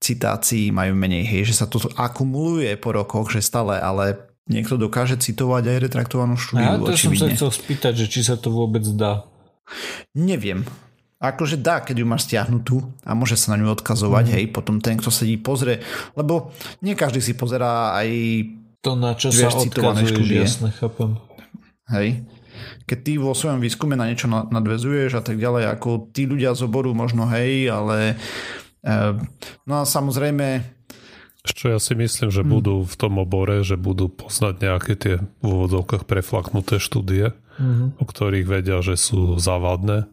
[0.00, 1.28] citácií majú menej.
[1.28, 4.16] Hej, že sa to akumuluje po rokoch, že stále, ale
[4.48, 6.64] niekto dokáže citovať aj retraktovanú štúdiu.
[6.64, 9.28] Ja to som sa chcel spýtať, že či sa to vôbec dá.
[10.16, 10.64] Neviem.
[11.20, 14.32] Akože dá, keď ju máš stiahnutú a môže sa na ňu odkazovať, mm.
[14.38, 15.82] hej, potom ten, kto sedí, pozrie,
[16.14, 18.08] lebo nie každý si pozerá aj
[18.78, 21.18] to, na čo sa odkazuješ, jasne, chápem.
[21.90, 22.22] Hej
[22.84, 26.66] keď ty vo svojom výskume na niečo nadvezuješ a tak ďalej, ako tí ľudia z
[26.66, 28.16] oboru možno hej, ale
[28.80, 28.94] e,
[29.68, 30.78] no a samozrejme
[31.48, 32.50] čo ja si myslím, že hmm.
[32.50, 37.96] budú v tom obore, že budú poznať nejaké tie v úvodzovkách preflaknuté štúdie, hmm.
[37.96, 40.04] o ktorých vedia, že sú závadné,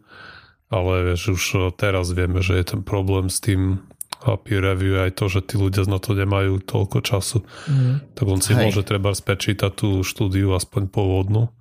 [0.72, 3.84] ale vieš, už teraz vieme, že je ten problém s tým
[4.26, 7.46] a peer review aj to, že tí ľudia na to nemajú toľko času.
[7.70, 8.02] Hmm.
[8.18, 8.62] Tak on si Hej.
[8.66, 11.54] môže treba spečítať tú štúdiu aspoň pôvodnú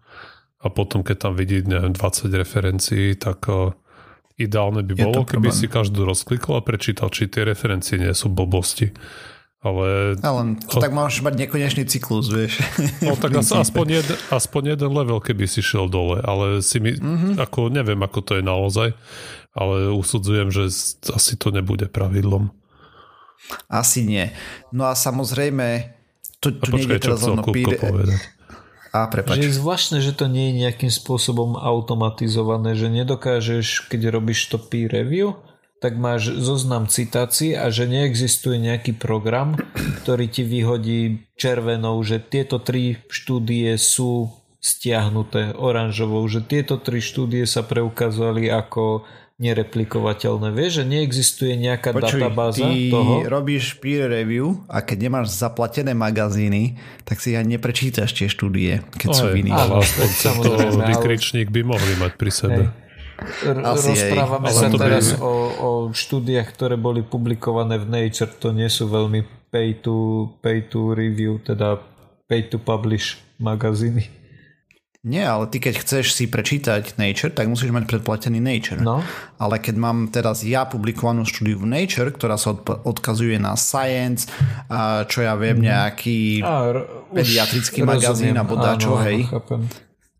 [0.64, 3.76] a potom keď tam vidí neviem, 20 referencií, tak uh,
[4.40, 8.90] ideálne by bolo, keby si každú rozklikol a prečítal, či tie referencie nie sú blbosti.
[9.64, 10.20] Ale...
[10.20, 12.60] Ale to, tak máš mať nekonečný cyklus, vieš.
[13.00, 13.32] No tak
[13.64, 17.40] aspoň, jeden, aspoň jeden level, keby si šiel dole, ale si mi, mm-hmm.
[17.40, 18.88] ako, neviem, ako to je naozaj,
[19.56, 20.68] ale usudzujem, že
[21.16, 22.52] asi to nebude pravidlom.
[23.72, 24.28] Asi nie.
[24.68, 25.96] No a samozrejme,
[26.44, 28.20] to, to a počkaj, čo chcel Kupko povedať.
[28.94, 29.42] A prepač.
[29.42, 34.56] Že je zvláštne, že to nie je nejakým spôsobom automatizované, že nedokážeš, keď robíš to
[34.62, 35.34] peer review,
[35.82, 39.58] tak máš zoznam citácií a že neexistuje nejaký program,
[40.00, 44.30] ktorý ti vyhodí červenou, že tieto tri štúdie sú
[44.64, 49.04] stiahnuté oranžovou, že tieto tri štúdie sa preukázali ako
[49.34, 50.54] nereplikovateľné.
[50.54, 53.26] Vieš, že neexistuje nejaká Počuj, databáza ty toho?
[53.26, 59.08] robíš peer review a keď nemáš zaplatené magazíny, tak si aj neprečítaš tie štúdie, keď
[59.10, 59.58] Oj, sú iných.
[59.58, 59.82] Ale
[60.38, 60.50] to
[60.86, 62.62] vykričník by mohli mať pri sebe.
[62.70, 62.82] Hej.
[63.46, 64.58] R- Asi rozprávame hej.
[64.58, 65.22] sa teraz by...
[65.22, 68.30] o, o štúdiách, ktoré boli publikované v Nature.
[68.42, 71.78] To nie sú veľmi pay to, pay to review, teda
[72.26, 74.10] pay to publish magazíny.
[75.04, 78.80] Nie, ale ty keď chceš si prečítať Nature, tak musíš mať predplatený Nature.
[78.80, 79.04] No.
[79.36, 82.56] Ale keď mám teraz ja publikovanú štúdiu v Nature, ktorá sa
[82.88, 84.24] odkazuje na Science,
[85.12, 85.64] čo ja viem, mhm.
[85.68, 86.72] nejaký a,
[87.12, 89.28] pediatrický magazín alebo dačo, hej.
[89.28, 89.68] Chápem.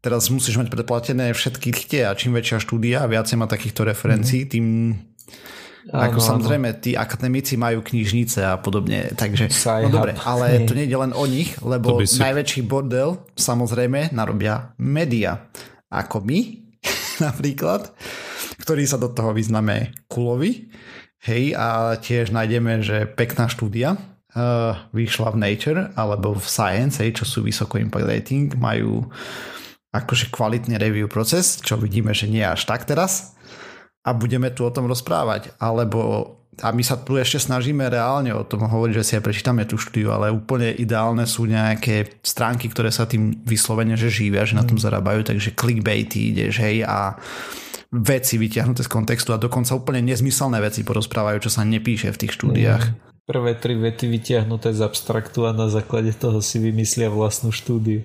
[0.04, 4.44] teraz musíš mať predplatené všetky tie a čím väčšia štúdia a viacej má takýchto referencií,
[4.44, 4.48] mm.
[4.52, 4.66] tým
[5.92, 6.28] ako áno.
[6.32, 9.52] samozrejme, tí akademici majú knižnice a podobne, takže
[9.84, 12.16] no dobre, ale to nie je len o nich, lebo si...
[12.24, 15.52] najväčší bordel samozrejme narobia média.
[15.92, 16.64] Ako my,
[17.26, 17.92] napríklad,
[18.64, 20.72] ktorí sa do toho vyznáme kulovi.
[21.24, 27.16] Hej, a tiež nájdeme, že pekná štúdia uh, vyšla v Nature alebo v Science, hej,
[27.16, 29.08] čo sú vysoko impact rating, majú
[29.92, 33.34] akože kvalitný review proces, čo vidíme, že nie až tak teraz
[34.04, 35.56] a budeme tu o tom rozprávať.
[35.56, 39.66] Alebo a my sa tu ešte snažíme reálne o tom hovoriť, že si aj prečítame
[39.66, 44.54] tú štúdiu, ale úplne ideálne sú nejaké stránky, ktoré sa tým vyslovene, že živia, že
[44.54, 44.84] na tom mm.
[44.86, 47.18] zarábajú, takže clickbaity ideš, hej, a
[47.90, 52.38] veci vyťahnuté z kontextu a dokonca úplne nezmyselné veci porozprávajú, čo sa nepíše v tých
[52.38, 52.84] štúdiách.
[52.86, 52.94] Mm.
[53.24, 58.04] Prvé tri vety vyťahnuté z abstraktu a na základe toho si vymyslia vlastnú štúdiu.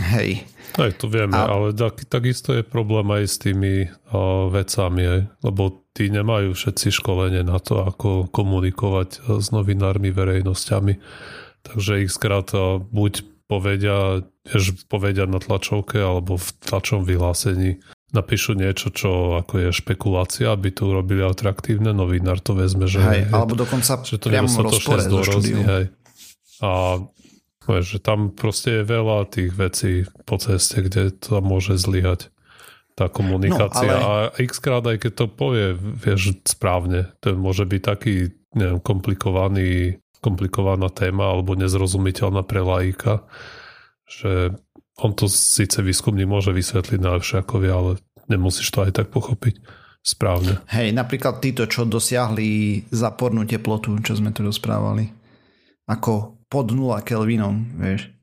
[0.00, 0.46] Hej.
[0.74, 1.46] Aj to vieme, a...
[1.46, 6.90] ale tak, takisto je problém aj s tými o, vecami, aj, lebo tí nemajú všetci
[6.90, 10.98] školenie na to, ako komunikovať s novinármi, verejnosťami.
[11.62, 17.78] Takže ich skrátka buď povedia, že povedia na tlačovke alebo v tlačom vyhlásení
[18.14, 23.26] napíšu niečo, čo ako je špekulácia, aby to urobili atraktívne, novinár to vezme, že, hej,
[23.26, 25.90] je, alebo dokonca že to priamo rozpore so hej.
[26.62, 27.02] A
[27.82, 29.92] že tam proste je veľa tých vecí
[30.28, 32.28] po ceste, kde to môže zlyhať
[32.94, 34.30] tá komunikácia no, ale...
[34.30, 39.98] a x krát aj keď to povie, vieš, správne, to môže byť taký, neviem, komplikovaný,
[40.22, 43.26] komplikovaná téma alebo nezrozumiteľná pre laika,
[44.06, 44.54] že
[45.02, 47.90] on to síce výskumný môže vysvetliť najlepšie ako vie, ale
[48.30, 49.58] nemusíš to aj tak pochopiť
[50.04, 50.62] správne.
[50.70, 55.10] Hej, napríklad títo, čo dosiahli zápornú teplotu, čo sme tu rozprávali.
[55.90, 58.14] Ako pod 0 Kelvinom, vieš.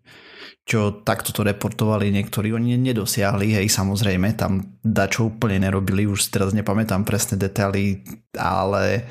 [0.64, 6.56] Čo takto to reportovali niektorí, oni nedosiahli, hej, samozrejme, tam dačo úplne nerobili, už teraz
[6.56, 8.00] nepamätám presné detaily,
[8.40, 9.04] ale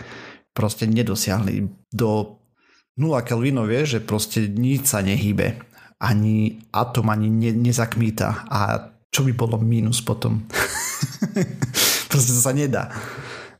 [0.56, 1.68] proste nedosiahli.
[1.92, 2.40] Do
[2.96, 5.60] 0 Kelvinov, vieš, že proste nič sa nehybe,
[6.00, 8.48] ani atom ani ne, nezakmýta.
[8.48, 10.48] A čo by bolo mínus potom?
[12.08, 12.88] proste to sa nedá.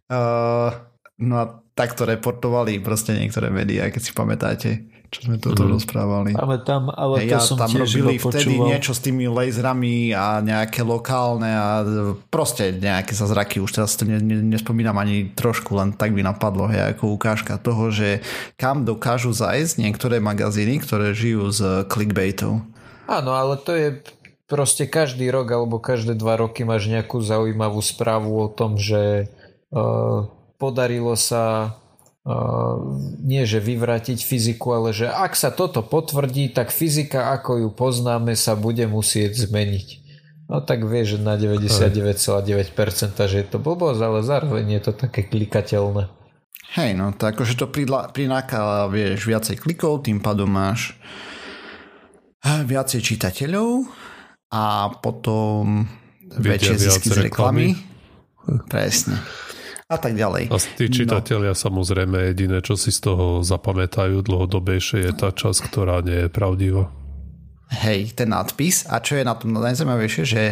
[0.08, 0.72] Uh,
[1.20, 1.44] no a
[1.76, 4.70] takto reportovali proste niektoré médiá, keď si pamätáte
[5.10, 5.70] čo sme toto mm.
[5.74, 6.30] rozprávali.
[6.38, 8.66] Ale tam, ale hey, to ja, som tam tiež robili vtedy počúval.
[8.70, 11.82] niečo s tými laserami a nejaké lokálne a
[12.30, 16.22] proste nejaké sa zraky, už teraz to ne, ne, nespomínam ani trošku, len tak by
[16.22, 18.22] napadlo, hej, ako ukážka toho, že
[18.54, 22.62] kam dokážu zajsť niektoré magazíny, ktoré žijú z clickbaitov.
[23.10, 23.98] Áno, ale to je
[24.46, 29.26] proste každý rok alebo každé dva roky máš nejakú zaujímavú správu o tom, že
[29.74, 31.74] uh, podarilo sa
[33.24, 38.37] nie že vyvrátiť fyziku, ale že ak sa toto potvrdí, tak fyzika, ako ju poznáme,
[38.37, 39.88] sa bude musieť zmeniť.
[40.50, 45.24] No tak vie, že na 99,9% že je to blbosť, ale zároveň je to také
[45.24, 46.12] klikateľné.
[46.76, 47.66] Hej, no tak akože to
[48.12, 50.92] prináka, vieš, viacej klikov, tým pádom máš
[52.44, 53.88] viacej čitateľov
[54.52, 55.88] a potom
[56.37, 57.80] väčšie zisky z reklamy.
[58.68, 59.16] Presne
[59.90, 60.55] a tak ďalej.
[60.55, 60.94] A tí no.
[60.94, 61.59] čitatelia no.
[61.59, 66.87] samozrejme jediné, čo si z toho zapamätajú dlhodobejšie je tá časť, ktorá nie je pravdivá.
[67.70, 68.87] Hej, ten nadpis.
[68.90, 70.42] A čo je na tom najzaujímavejšie, že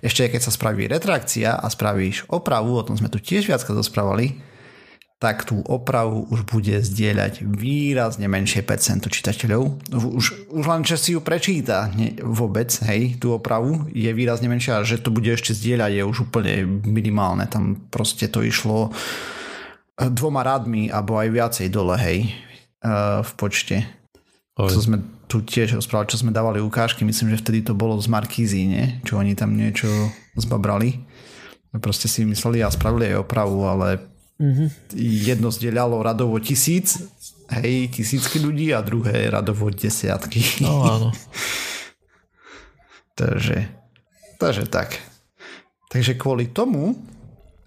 [0.00, 4.40] ešte keď sa spraví retrakcia a spravíš opravu, o tom sme tu tiež viackrát rozprávali,
[5.22, 9.94] tak tú opravu už bude zdieľať výrazne menšie percento čitateľov.
[9.94, 14.82] Už, už len, že si ju prečíta ne, vôbec, hej, tú opravu je výrazne menšia
[14.82, 17.46] že to bude ešte zdieľať je už úplne minimálne.
[17.46, 18.90] Tam proste to išlo
[19.94, 22.34] dvoma radmi alebo aj viacej dole, hej,
[23.22, 23.86] v počte.
[24.58, 24.74] Oj.
[24.74, 24.98] Co sme
[25.30, 28.98] tu tiež rozprávali, čo sme dávali ukážky, myslím, že vtedy to bolo z Markízy, nie?
[29.06, 29.88] Čo oni tam niečo
[30.34, 30.98] zbabrali.
[31.78, 34.11] Proste si mysleli a spravili aj opravu, ale
[34.42, 34.68] Mm-hmm.
[34.98, 36.98] Jedno zdieľalo radovo tisíc,
[37.62, 40.42] hej, tisícky ľudí a druhé radovo desiatky.
[40.66, 41.08] No áno.
[43.20, 43.70] takže,
[44.42, 44.98] takže tak.
[45.94, 46.98] Takže kvôli tomu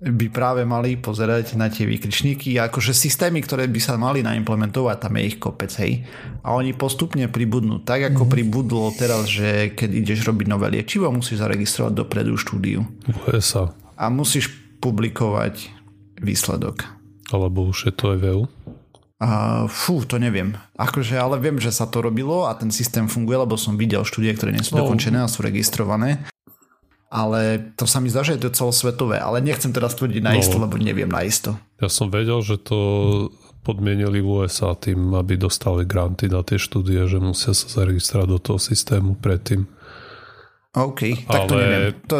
[0.03, 4.97] by práve mali pozerať na tie výkričníky a akože systémy, ktoré by sa mali naimplementovať,
[4.99, 6.03] tam je ich kopec, hej.
[6.43, 7.79] A oni postupne pribudnú.
[7.79, 8.35] Tak ako mm-hmm.
[8.35, 12.83] pribudlo teraz, že keď ideš robiť nové liečivo, musíš zaregistrovať dopredu štúdiu.
[13.31, 13.71] USA.
[13.95, 14.51] A musíš
[14.83, 15.74] publikovať
[16.25, 16.89] výsledok.
[17.29, 18.43] Alebo už je to aj VU?
[19.15, 20.59] Uh, fú, to neviem.
[20.75, 24.35] Akože, ale viem, že sa to robilo a ten systém funguje, lebo som videl štúdie,
[24.35, 24.83] ktoré nie sú no.
[24.83, 26.27] dokončené a sú registrované.
[27.07, 29.23] Ale to sa mi zdá, že je to celosvetové.
[29.23, 30.67] Ale nechcem teraz tvrdiť na no.
[30.67, 31.55] lebo neviem na isto.
[31.79, 32.77] Ja som vedel, že to
[33.63, 38.39] podmienili v USA tým, aby dostali granty na tie štúdie, že musia sa zaregistrovať do
[38.43, 39.65] toho systému predtým.
[40.75, 41.93] OK, tak to Ale- neviem.
[42.11, 42.17] To,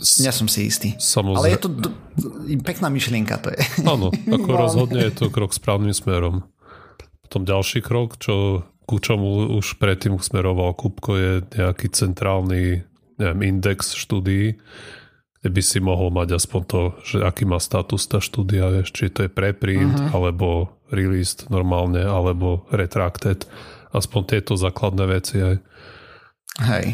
[0.00, 0.96] nie som si istý.
[0.96, 1.38] Samozrejme.
[1.38, 3.60] Ale je to d- d- pekná myšlienka, to je.
[3.84, 4.58] Áno, ako No.
[4.58, 6.48] rozhodne je to krok správnym smerom.
[7.20, 12.88] Potom ďalší krok, čo, ku čomu už predtým smeroval Kupko, je nejaký centrálny
[13.20, 14.56] neviem, index štúdií,
[15.38, 19.12] kde by si mohol mať aspoň to, že aký má status tá štúdia, vieš, či
[19.12, 20.16] to je preprint, uh-huh.
[20.16, 23.44] alebo released normálne, alebo retracted.
[23.92, 25.56] Aspoň tieto základné veci aj.
[26.64, 26.86] Hej.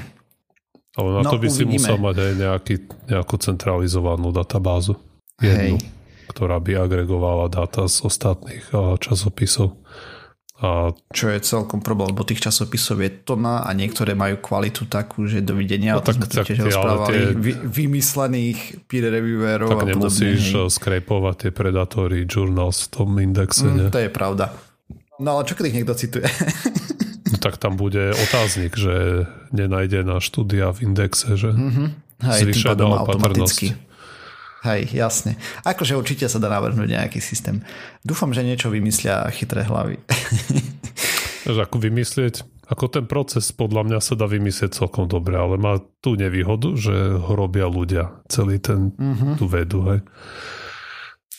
[0.95, 1.75] Ale na No, to by si uvidíme.
[1.77, 2.75] musel mať aj nejaký,
[3.09, 4.95] nejakú centralizovanú databázu.
[5.37, 5.91] Jednu, Hej.
[6.29, 9.75] ktorá by agregovala dáta z ostatných časopisov.
[10.57, 15.27] A Čo je celkom problém, lebo tých časopisov je tona a niektoré majú kvalitu takú,
[15.27, 19.83] že dovidenia, No tak- sme tak tiež tie- rozprávali, tie- vy, vymyslených peer reviewerov tak
[19.83, 20.71] a nemusíš podobne.
[20.71, 23.67] skrepovať tie predatory journals v tom indexe.
[23.67, 24.55] Mm, Mm, to je pravda.
[25.17, 26.23] No ale čo keď ich niekto cituje?
[27.37, 31.85] tak tam bude otáznik, že nenájdená štúdia v indexe, že Mhm.
[32.25, 33.75] Hej, zvýšená opatrnosť.
[34.65, 35.37] Hej, jasne.
[35.61, 37.61] Akože určite sa dá navrhnúť nejaký systém.
[38.01, 40.01] Dúfam, že niečo vymyslia chytré hlavy.
[41.45, 42.41] Ako vymyslieť,
[42.73, 47.21] ako ten proces podľa mňa sa dá vymyslieť celkom dobre, ale má tú nevýhodu, že
[47.21, 49.37] ho robia ľudia, celý ten, Mhm.
[49.37, 50.01] tú vedu, hej.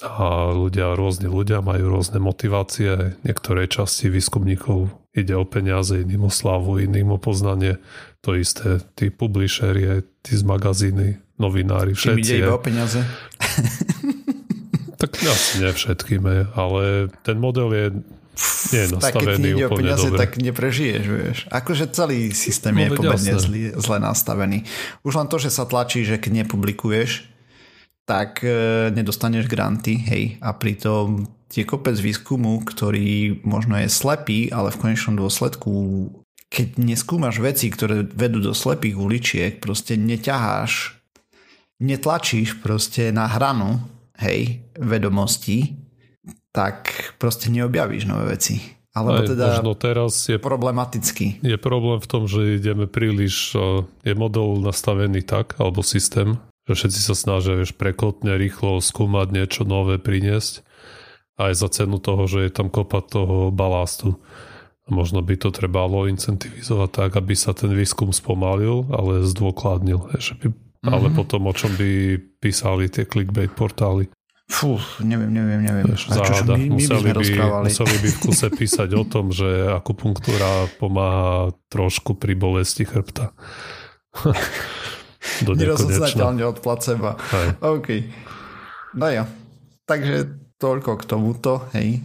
[0.06, 6.32] A ľudia, rôzni ľudia majú rôzne motivácie, niektoré časti výskumníkov ide o peniaze, iným o
[6.32, 7.80] slavu, iným o poznanie,
[8.22, 11.08] to isté, tí publishery, aj tí z magazíny,
[11.40, 12.20] novinári, všetci.
[12.22, 13.02] ide iba o peniaze.
[14.96, 16.24] Tak asi ne všetkým,
[16.56, 17.86] ale ten model je
[18.72, 20.20] nie je tak keď nastavený ide o úplne peniaze, dobre.
[20.20, 21.38] tak neprežiješ, vieš.
[21.52, 24.64] Akože celý systém No, je pomerne zle, zle nastavený.
[25.04, 27.35] Už len to, že sa tlačí, že keď nepublikuješ,
[28.06, 30.24] tak e, nedostaneš granty, hej.
[30.42, 35.74] A pritom je kopec výskumu, ktorý možno je slepý, ale v konečnom dôsledku
[36.56, 40.96] keď neskúmaš veci, ktoré vedú do slepých uličiek, proste neťaháš,
[41.84, 43.84] netlačíš proste na hranu,
[44.24, 45.76] hej, vedomostí,
[46.56, 48.64] tak proste neobjavíš nové veci.
[48.96, 51.44] Alebo Aj, teda Možno teraz je, problematicky.
[51.44, 56.74] je problém v tom, že ideme príliš, eh, je model nastavený tak, alebo systém, že
[56.74, 60.66] všetci sa snažia vieš, prekotne, rýchlo skúmať niečo nové, priniesť
[61.36, 64.18] aj za cenu toho, že je tam kopa toho balástu.
[64.86, 70.14] Možno by to trebalo incentivizovať tak, aby sa ten výskum spomalil, ale zdôkladnil.
[70.14, 70.94] Že by, mm-hmm.
[70.94, 74.14] Ale potom o čom by písali tie clickbait portály.
[74.46, 75.86] Fú, neviem, neviem, neviem.
[75.90, 76.54] Vieš, záhada.
[76.54, 77.68] my, my by museli, by, rozprávali?
[77.74, 83.34] museli by v kuse písať o tom, že akupunktúra pomáha trošku pri bolesti chrbta.
[85.46, 87.18] Nerozoznateľne od placeba.
[87.34, 87.48] Hej.
[87.62, 87.88] OK.
[88.96, 89.24] No jo.
[89.86, 90.16] Takže
[90.58, 91.52] toľko k tomuto.
[91.76, 92.02] Hej.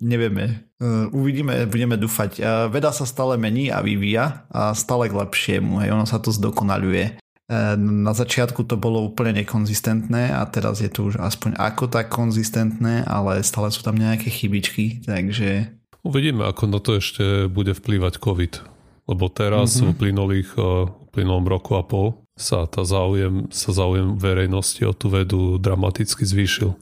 [0.00, 0.70] Nevieme.
[0.80, 2.40] Uh, uvidíme, budeme dúfať.
[2.40, 5.84] Uh, veda sa stále mení a vyvíja a stále k lepšiemu.
[5.84, 5.92] Hej.
[5.92, 7.20] Ono sa to zdokonaľuje.
[7.50, 12.08] Uh, na začiatku to bolo úplne nekonzistentné a teraz je to už aspoň ako tak
[12.08, 18.24] konzistentné, ale stále sú tam nejaké chybičky, takže Uvidíme, ako na to ešte bude vplývať
[18.24, 18.79] COVID.
[19.08, 19.84] Lebo teraz mm-hmm.
[19.84, 25.12] v uplynulých, eh, uplynulom roku a pol sa, tá záujem, sa záujem verejnosti o tú
[25.12, 26.72] vedu dramaticky zvýšil.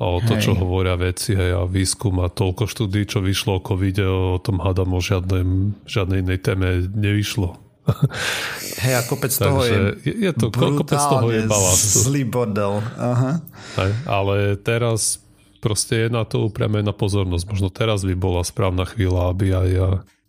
[0.00, 0.48] A o to, Hej.
[0.48, 4.56] čo hovoria veci hej, a výskum a toľko štúdí, čo vyšlo o covide, o tom
[4.56, 5.44] hádam o žiadnej,
[5.84, 7.60] žiadnej inej téme nevyšlo.
[8.84, 11.96] hej, a kopec toho je Takže je, to, kopec toho je balastu.
[12.08, 12.80] zlý bordel.
[12.96, 13.44] Aha.
[13.76, 15.20] Hej, ale teraz
[15.60, 17.44] proste je na to upriamená pozornosť.
[17.52, 19.68] Možno teraz by bola správna chvíľa, aby aj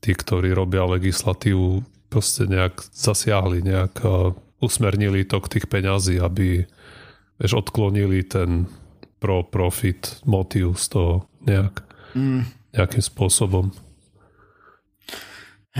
[0.01, 6.65] tí, ktorí robia legislatívu, proste nejak zasiahli, nejak a, usmernili tok tých peňazí, aby
[7.41, 8.69] vieš, odklonili ten
[9.17, 11.13] pro-profit motív z toho
[11.45, 12.43] nejak, Mm,
[12.75, 13.71] nejakým spôsobom.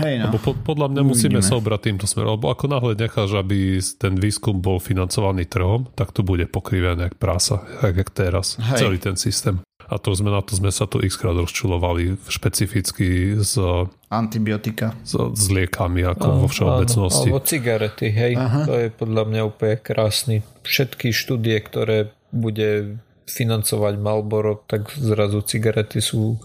[0.00, 0.32] hej no.
[0.32, 2.40] Lebo po, podľa mňa musíme sa obrať týmto smerom.
[2.40, 7.20] Lebo ako náhle necháš, aby ten výskum bol financovaný trhom, tak to bude pokrivené jak
[7.20, 8.56] prasa, jak, jak teraz.
[8.56, 8.88] Hej.
[8.88, 9.60] Celý ten systém.
[9.92, 13.60] A to sme na to sme sa tu xkrát rozčulovali špecificky s,
[14.08, 14.96] Antibiotika.
[15.04, 17.28] s, s liekami ako vo všeobecnosti.
[17.28, 18.32] Áno, alebo cigarety, hej.
[18.40, 18.64] Aha.
[18.64, 20.40] To je podľa mňa úplne krásny.
[20.64, 22.96] Všetky štúdie, ktoré bude
[23.28, 26.40] financovať Marlboro, tak zrazu cigarety sú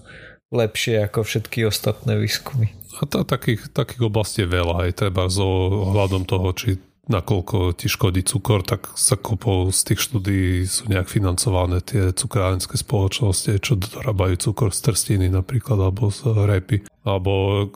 [0.51, 2.75] lepšie ako všetky ostatné výskumy.
[2.99, 5.47] A tá, takých, takých oblastí je veľa, aj treba so
[5.87, 11.07] ohľadom toho, či nakoľko ti škodí cukor, tak sa kopou z tých štúdí sú nejak
[11.07, 17.67] financované tie cukrárenské spoločnosti, čo dorábajú cukor z trstiny napríklad, alebo z repy, alebo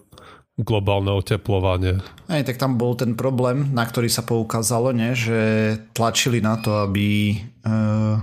[0.60, 2.04] globálne oteplovanie.
[2.28, 5.40] Aj, tak tam bol ten problém, na ktorý sa poukázalo, ne, že
[5.96, 8.20] tlačili na to, aby uh,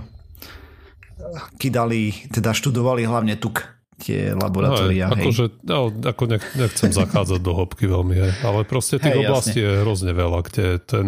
[1.57, 3.78] kydali, teda študovali hlavne tuk.
[3.99, 5.11] Tie laboratória.
[5.11, 8.31] No, akože, no, ako nech, nechcem zachádzať do hĺbky veľmi, hej.
[8.41, 9.67] ale proste tých hej, oblastí jasne.
[9.67, 11.07] je hrozne veľa, kde ten,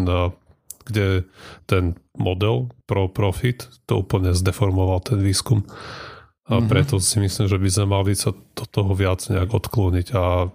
[0.85, 1.07] kde
[1.65, 5.63] ten model pro profit to úplne zdeformoval ten výskum.
[6.51, 6.67] A mm-hmm.
[6.67, 10.51] preto si myslím, že by sme mali sa do toho viac nejak odkloniť a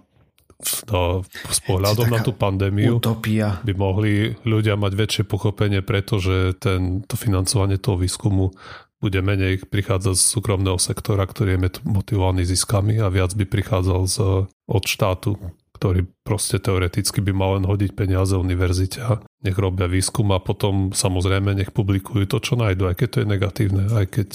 [0.89, 3.61] no, s pohľadom na tú pandémiu utopia.
[3.61, 8.53] by mohli ľudia mať väčšie pochopenie, pretože ten, to financovanie toho výskumu
[8.97, 14.17] bude menej prichádzať z súkromného sektora, ktorý je motivovaný ziskami a viac by prichádzal z,
[14.49, 15.37] od štátu,
[15.77, 20.89] ktorý proste teoreticky by mal len hodiť peniaze univerzite a nech robia výskum a potom
[20.89, 24.29] samozrejme nech publikujú to, čo nájdu, aj keď to je negatívne, aj keď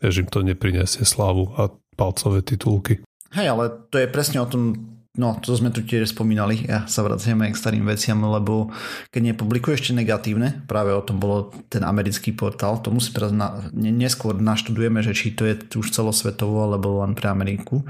[0.00, 3.04] vieš, im to neprinesie slávu a palcové titulky.
[3.36, 7.04] Hej, ale to je presne o tom, No, to sme tu tiež spomínali, ja sa
[7.04, 8.72] vraciame k starým veciam, lebo
[9.12, 13.60] keď nepublikuješ ešte negatívne, práve o tom bolo ten americký portál, to musí teraz na,
[13.76, 17.84] neskôr naštudujeme, že či to je už celosvetovo, alebo len pre Ameriku,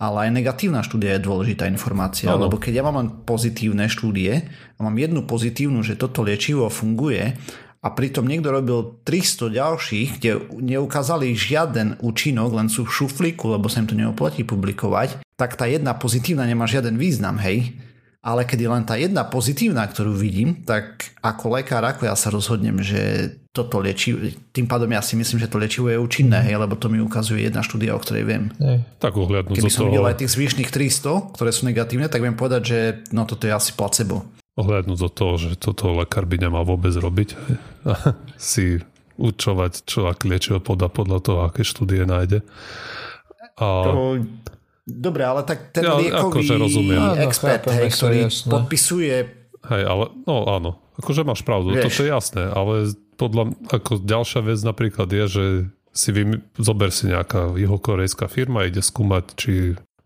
[0.00, 2.48] ale aj negatívna štúdia je dôležitá informácia, no, no.
[2.48, 7.36] lebo keď ja mám len pozitívne štúdie a mám jednu pozitívnu, že toto liečivo funguje
[7.84, 13.68] a pritom niekto robil 300 ďalších, kde neukázali žiaden účinok, len sú v šuflíku, lebo
[13.68, 17.76] sa im to neoplatí publikovať, tak tá jedna pozitívna nemá žiaden význam, hej.
[18.22, 22.30] Ale keď je len tá jedna pozitívna, ktorú vidím, tak ako lekár, ako ja sa
[22.30, 26.54] rozhodnem, že toto liečivo, tým pádom ja si myslím, že to liečivo je účinné, hej,
[26.54, 28.44] lebo to mi ukazuje jedna štúdia, o ktorej viem.
[28.62, 28.86] Hej.
[29.02, 29.88] Tak ohľadnúť Keby som toho...
[29.90, 32.78] videl aj tých zvyšných 300, ktoré sú negatívne, tak viem povedať, že
[33.10, 34.22] no toto je asi placebo.
[34.54, 37.34] Ohľadnúť do toho, že toto lekár by nemal vôbec robiť,
[38.38, 38.78] si
[39.18, 42.46] určovať, čo ak liečivo podá podľa toho, aké štúdie nájde.
[43.58, 43.66] A...
[43.82, 44.22] To
[44.92, 47.00] Dobre, ale tak ten ja, liekový akože rozumiem.
[47.24, 48.50] expert, hej, ktorý jasné.
[48.52, 49.16] podpisuje...
[49.62, 51.88] Hej, ale no áno, akože máš pravdu, Vieš.
[51.88, 52.74] toto je jasné, ale
[53.16, 55.44] podľa, ako ďalšia vec napríklad je, že
[55.92, 59.52] si vy, zober si nejaká juhokorejská firma, ide skúmať, či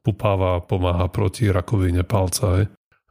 [0.05, 2.67] pupáva pomáha proti rakovine palca, hej.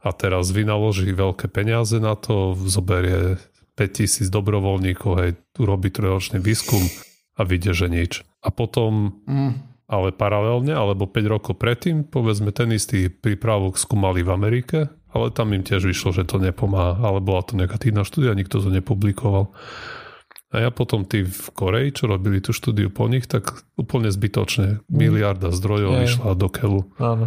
[0.06, 3.42] A teraz vynaloží veľké peniaze na to, zoberie
[3.74, 6.80] 5000 dobrovoľníkov, hej, urobí trojročný výskum
[7.36, 8.22] a vidie, že nič.
[8.40, 14.30] A potom mm ale paralelne, alebo 5 rokov predtým, povedzme ten istý prípravok skúmali v
[14.34, 14.78] Amerike,
[15.14, 18.68] ale tam im tiež vyšlo, že to nepomáha, ale bola to negatívna štúdia, nikto to
[18.68, 19.54] nepublikoval.
[20.54, 24.82] A ja potom tí v Koreji, čo robili tú štúdiu po nich, tak úplne zbytočne.
[24.86, 24.94] Mm.
[24.94, 26.00] Miliarda zdrojov je.
[26.06, 26.80] vyšla do keľu.
[27.02, 27.26] Áno.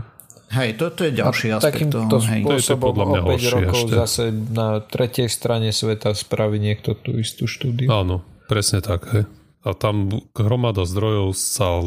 [0.50, 2.26] Hej, to, to je ďalší a aspekt takýmto toho.
[2.26, 2.42] Hej.
[2.42, 3.94] spôsobom to je to o 5 rokov ešte.
[3.94, 7.86] zase na tretej strane sveta spraví niekto tú istú štúdiu.
[7.86, 9.06] Áno, presne tak.
[9.14, 11.84] Hej a tam hromada zdrojov sa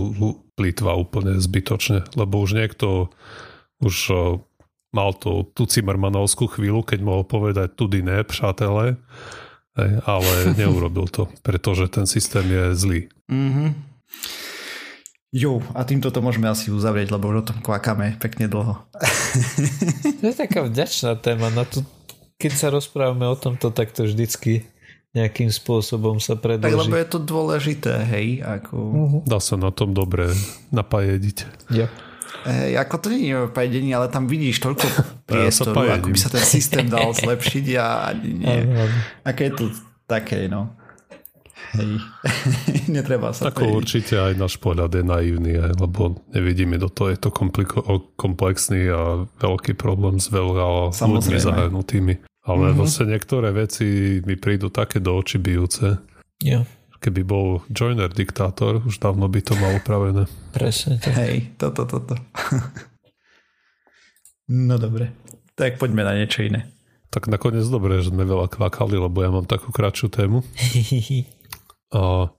[0.57, 3.09] plýtva úplne zbytočne, lebo už niekto
[3.81, 4.15] už e,
[4.93, 9.01] mal to, tú Cimmermanovskú chvíľu, keď mohol povedať tudy ne, přátelé,
[10.05, 13.01] ale neurobil to, pretože ten systém je zlý.
[13.33, 13.69] Mm-hmm.
[15.33, 18.77] Jo, a týmto to môžeme asi uzavrieť, lebo už o tom kvakáme pekne dlho.
[20.23, 21.51] To je taká vďačná téma.
[21.51, 21.83] Na to,
[22.39, 24.63] keď sa rozprávame o tomto, tak to vždycky
[25.13, 26.73] nejakým spôsobom sa predlží.
[26.73, 28.41] Tak lebo je to dôležité, hej.
[28.41, 28.77] Ako...
[28.77, 29.21] Uh-huh.
[29.29, 30.33] Dá sa na tom dobre
[30.73, 31.69] napajediť.
[31.69, 31.93] Ja.
[32.43, 34.87] Hej, ako to nie je pajedenie, ale tam vidíš toľko
[35.31, 38.57] priestoru, ja ako by sa ten systém dal zlepšiť a nie.
[39.23, 39.65] Aké je to
[40.09, 40.73] také, no.
[41.77, 42.01] Hej.
[42.97, 47.29] Netreba sa Ako určite aj náš pohľad je naivný, lebo nevidíme do toho, je to
[47.29, 47.85] kompliko-
[48.17, 52.32] komplexný a veľký problém s veľa ľuďmi zahrnutými.
[52.43, 52.79] Ale mm-hmm.
[52.79, 56.03] vlastne niektoré veci mi prídu také do očí bijúce.
[56.43, 56.67] Ja.
[56.99, 60.27] Keby bol Joiner diktátor, už dávno by to mal upravené.
[60.55, 60.99] Presne.
[60.99, 61.15] Tak.
[61.23, 62.19] Hej, toto, toto.
[64.71, 65.15] no dobre.
[65.55, 66.67] Tak poďme na niečo iné.
[67.13, 70.43] Tak nakoniec dobre, že sme veľa kvakali, lebo ja mám takú kratšiu tému.
[71.95, 72.33] a,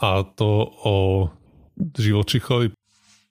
[0.00, 0.50] a to
[0.84, 0.96] o
[1.76, 2.76] živočichovi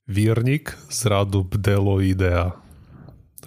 [0.05, 2.64] Vírnik z radu Bdeloidea.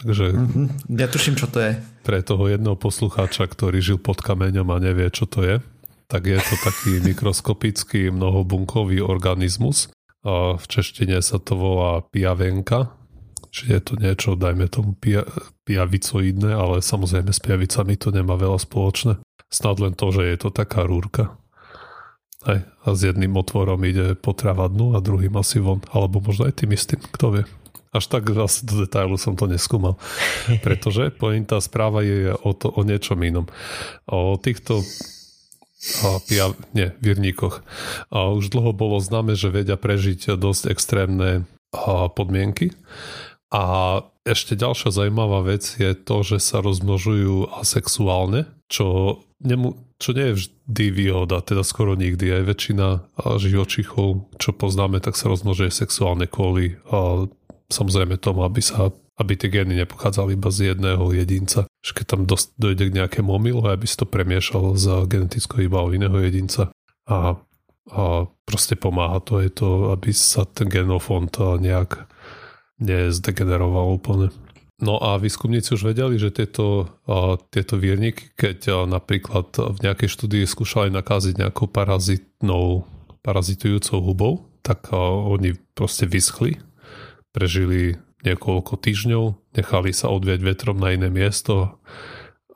[0.02, 0.26] Takže...
[0.34, 0.66] Mm-hmm.
[0.94, 1.78] Ja tuším, čo to je.
[2.06, 5.56] Pre toho jedného poslucháča, ktorý žil pod kameňom a nevie, čo to je,
[6.08, 9.92] tak je to taký mikroskopický mnohobunkový organizmus.
[10.26, 12.90] A v češtine sa to volá piavenka,
[13.54, 15.22] čiže je to niečo, dajme tomu pia,
[15.62, 19.22] piavicoidné, ale samozrejme s piavicami to nemá veľa spoločné.
[19.48, 21.38] Snad len to, že je to taká rúrka.
[22.46, 26.62] Aj, a s jedným otvorom ide potrava dnu a druhým asi von, alebo možno aj
[26.62, 27.44] tým istým, kto vie.
[27.94, 29.96] Až tak asi do detailu som to neskúmal.
[30.66, 33.46] Pretože pointa správa je o, to, o niečom inom.
[34.08, 34.84] O týchto
[36.02, 37.62] a pia, nie, virníkoch.
[38.10, 41.46] A už dlho bolo známe, že vedia prežiť dosť extrémne
[42.18, 42.74] podmienky.
[43.48, 50.34] A ešte ďalšia zaujímavá vec je to, že sa rozmnožujú asexuálne, čo nemu, čo nie
[50.34, 52.42] je vždy výhoda, teda skoro nikdy.
[52.42, 52.86] Aj väčšina
[53.40, 56.76] živočichov, čo poznáme, tak sa rozmnožuje sexuálne kvôli
[57.68, 61.66] samozrejme tomu, aby sa aby tie gény nepochádzali iba z jedného jedinca.
[61.82, 65.82] Že keď tam dost, dojde k nejakému omilu, aby si to premiešal za genetickou iba
[65.82, 66.70] u iného jedinca.
[67.10, 67.34] A,
[67.90, 68.02] a
[68.46, 72.06] proste pomáha to, je to, aby sa ten genofond nejak
[72.78, 74.30] nezdegeneroval úplne.
[74.78, 80.14] No a výskumníci už vedeli, že tieto, a, tieto vierníky, keď a, napríklad v nejakej
[80.14, 82.86] štúdii skúšali nakáziť nejakou parazitnou,
[83.26, 86.62] parazitujúcou hubou, tak a, oni proste vyschli,
[87.32, 89.24] prežili niekoľko týždňov,
[89.54, 91.78] nechali sa odviať vetrom na iné miesto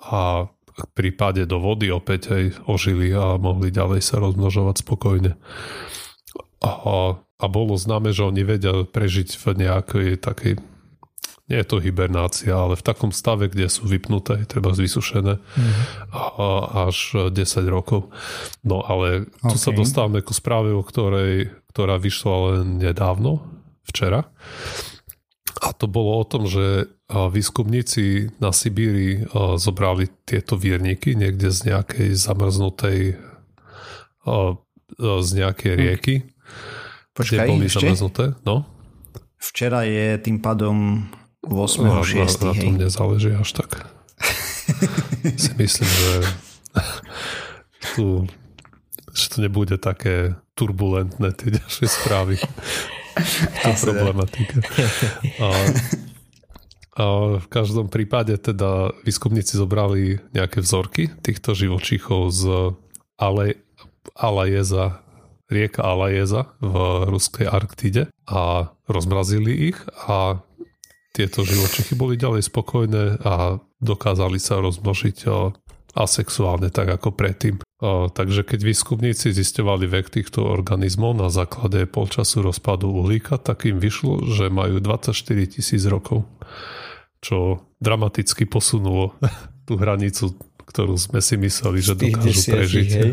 [0.02, 5.32] a v prípade do vody opäť aj ožili a mohli ďalej sa rozmnožovať spokojne.
[6.64, 6.70] A,
[7.20, 10.54] a bolo známe, že oni vedia prežiť v nejakej takej
[11.50, 16.88] nie je to hibernácia, ale v takom stave, kde sú vypnuté, treba vysušené mm-hmm.
[16.88, 17.36] až 10
[17.68, 18.08] rokov.
[18.64, 19.60] No ale tu okay.
[19.60, 23.44] sa dostávame ku správe, o ktorej, ktorá vyšla len nedávno,
[23.86, 24.30] včera.
[25.62, 29.28] A to bolo o tom, že výskumníci na Sibíri
[29.60, 33.20] zobrali tieto vierníky niekde z nejakej zamrznutej
[34.98, 35.78] z nejakej hm.
[35.78, 36.14] rieky.
[37.12, 37.84] Počkaj, kde boli ešte?
[37.84, 38.24] zamrznuté.
[38.48, 38.64] No?
[39.36, 41.04] Včera je tým pádom
[41.44, 41.84] 8.
[41.84, 42.16] No, 6.
[42.16, 43.90] Na, na tom nezáleží až tak.
[45.42, 46.12] si myslím, že
[47.92, 48.06] tu,
[49.12, 52.36] že to nebude také turbulentné tie ďalšie správy.
[53.62, 54.60] tá problematika.
[55.42, 55.48] A,
[56.92, 57.04] a
[57.40, 62.42] v každom prípade teda výskumníci zobrali nejaké vzorky týchto živočíchov z
[63.16, 63.64] Ale,
[64.12, 65.00] Alajeza,
[65.48, 66.74] rieka Alajeza v
[67.08, 70.44] ruskej Arktide a rozmrazili ich a
[71.12, 75.16] tieto živočichy boli ďalej spokojné a dokázali sa rozmnožiť
[75.92, 77.60] asexuálne, tak ako predtým.
[78.14, 84.22] Takže keď výskumníci zistovali vek týchto organizmov na základe polčasu rozpadu uhlíka, tak im vyšlo,
[84.30, 85.12] že majú 24
[85.50, 86.24] tisíc rokov,
[87.18, 89.18] čo dramaticky posunulo
[89.68, 92.88] tú hranicu, ktorú sme si mysleli, že dokážu prežiť.
[92.88, 93.10] Hej.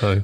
[0.00, 0.18] Hej.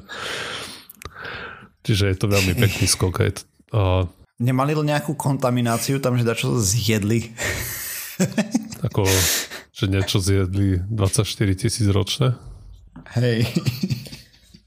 [1.81, 3.27] Čiže je to veľmi pekný skok.
[3.75, 4.07] A
[4.41, 7.29] Nemali nejakú kontamináciu tam, že dačo zjedli?
[8.81, 9.05] Ako,
[9.71, 12.37] že niečo zjedli 24 tisíc ročné?
[13.17, 13.45] Hej.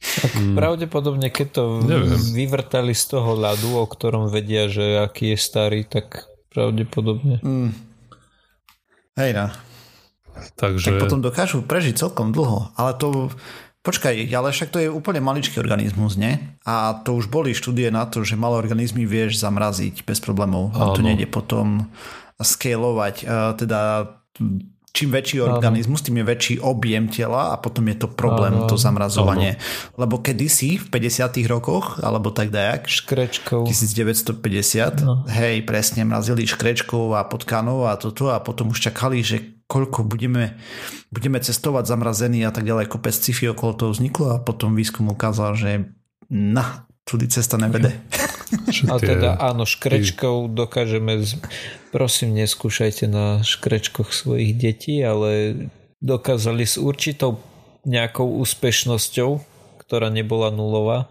[0.05, 0.55] Tak hmm.
[0.55, 2.15] pravdepodobne, keď to Neviem.
[2.15, 7.41] vyvrtali z toho ľadu, o ktorom vedia, že aký je starý, tak pravdepodobne.
[7.41, 7.73] Mm.
[9.19, 9.47] Hej no.
[10.55, 10.93] Takže...
[10.93, 13.33] Tak potom dokážu prežiť celkom dlho, ale to
[13.85, 16.41] Počkaj, ale však to je úplne maličký organizmus, nie?
[16.65, 20.73] A to už boli štúdie na to, že malé organizmy vieš zamraziť bez problémov.
[20.73, 21.93] A to nejde potom
[22.41, 23.27] scalovať.
[23.59, 23.81] Teda
[24.95, 28.71] čím väčší organizmus, tým je väčší objem tela a potom je to problém, ano.
[28.71, 29.59] to zamrazovanie.
[29.59, 30.07] Ano.
[30.07, 33.67] Lebo kedysi v 50 rokoch, alebo tak dajak, škrečkou.
[33.67, 35.27] 1950, no.
[35.27, 40.55] hej, presne, mrazili škrečkou a potkanov a toto a potom už čakali, že koľko budeme,
[41.11, 45.59] budeme cestovať zamrazení a tak ďalej, kopec sci okolo toho vzniklo a potom výskum ukázal,
[45.59, 45.91] že
[46.31, 47.99] na, tudy cesta nevede.
[48.91, 51.25] A teda áno, škrečkou dokážeme,
[51.91, 55.65] prosím, neskúšajte na škrečkoch svojich detí, ale
[56.05, 57.41] dokázali s určitou
[57.85, 59.41] nejakou úspešnosťou,
[59.85, 61.09] ktorá nebola nulová,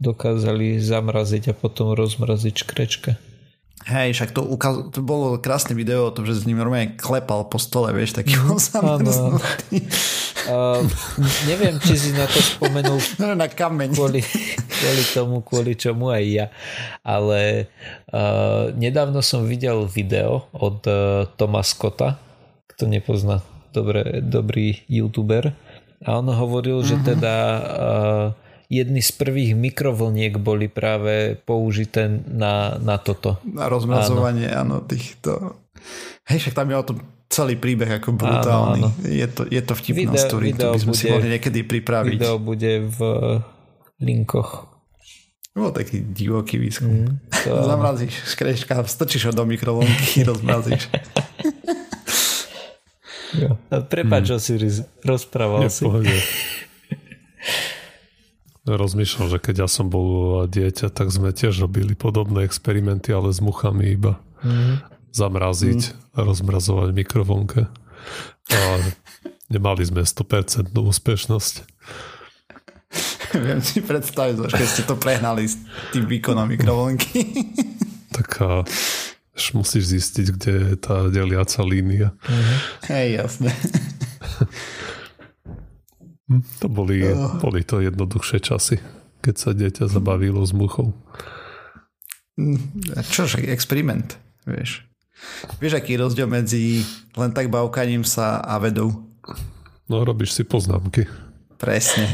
[0.00, 3.20] dokázali zamraziť a potom rozmraziť škrečka.
[3.88, 7.48] Hej, však to, ukaz- to bolo krásne video o tom, že s ním normálne klepal
[7.48, 8.60] po stole, vieš, taký bol
[10.50, 10.82] uh,
[11.46, 12.98] Neviem, či si na to spomenul
[13.38, 13.94] na kameň.
[13.94, 14.20] Kvôli,
[14.66, 16.46] kvôli tomu, kvôli čomu aj ja.
[17.06, 17.70] Ale
[18.10, 22.18] uh, nedávno som videl video od uh, Toma Scotta,
[22.66, 23.40] kto nepozná,
[23.70, 25.54] dobre, dobrý youtuber.
[26.02, 26.90] A on hovoril, uh-huh.
[26.90, 27.04] že mhm.
[27.06, 28.26] teda uh,
[28.70, 33.38] jedny z prvých mikrovlniek boli práve použité na, na toto.
[33.46, 35.58] Na rozmrazovanie, áno, áno týchto...
[36.30, 36.98] Hej, však tam je o tom
[37.30, 38.82] celý príbeh ako brutálny.
[38.82, 39.06] Áno, áno.
[39.06, 41.60] Je, to, je to vtipná video, story, video to by sme bude, si mohli niekedy
[41.62, 42.18] pripraviť.
[42.18, 42.98] Video bude v
[44.02, 44.66] linkoch.
[45.54, 47.06] Bol taký divoký výskum.
[47.06, 47.54] Mm, to...
[47.70, 50.90] Zamrazíš škrečka, strčíš ho do mikrovlnky, rozmrazíš.
[53.70, 54.42] Prepač, mm.
[54.42, 54.52] si
[55.06, 55.86] rozprával si.
[58.60, 63.40] Rozmýšľam, že keď ja som bol dieťa, tak sme tiež robili podobné experimenty, ale s
[63.40, 64.20] muchami iba.
[64.44, 64.84] Mm.
[65.10, 65.96] Zamraziť mm.
[66.14, 67.66] a rozmrazovať mikrovlnke.
[68.50, 68.60] A
[69.50, 71.54] nemali sme 100% úspešnosť.
[73.46, 75.58] Viem si predstaviť, keď ste to prehnali s
[75.94, 77.46] tým výkonom mikrovlnky.
[78.16, 78.66] tak a
[79.54, 82.12] musíš zistiť, kde je tá deliaca línia.
[82.26, 82.56] Mm.
[82.90, 83.50] Hej, jasne.
[86.60, 87.38] to boli, oh.
[87.40, 88.76] boli to jednoduchšie časy,
[89.24, 90.92] keď sa dieťa zabavilo s muchou.
[93.10, 94.89] Čože, experiment, vieš.
[95.58, 96.84] Vieš, aký je rozdiel medzi
[97.16, 98.92] len tak bavkaním sa a vedou?
[99.90, 101.08] No, robíš si poznámky.
[101.58, 102.06] Presne.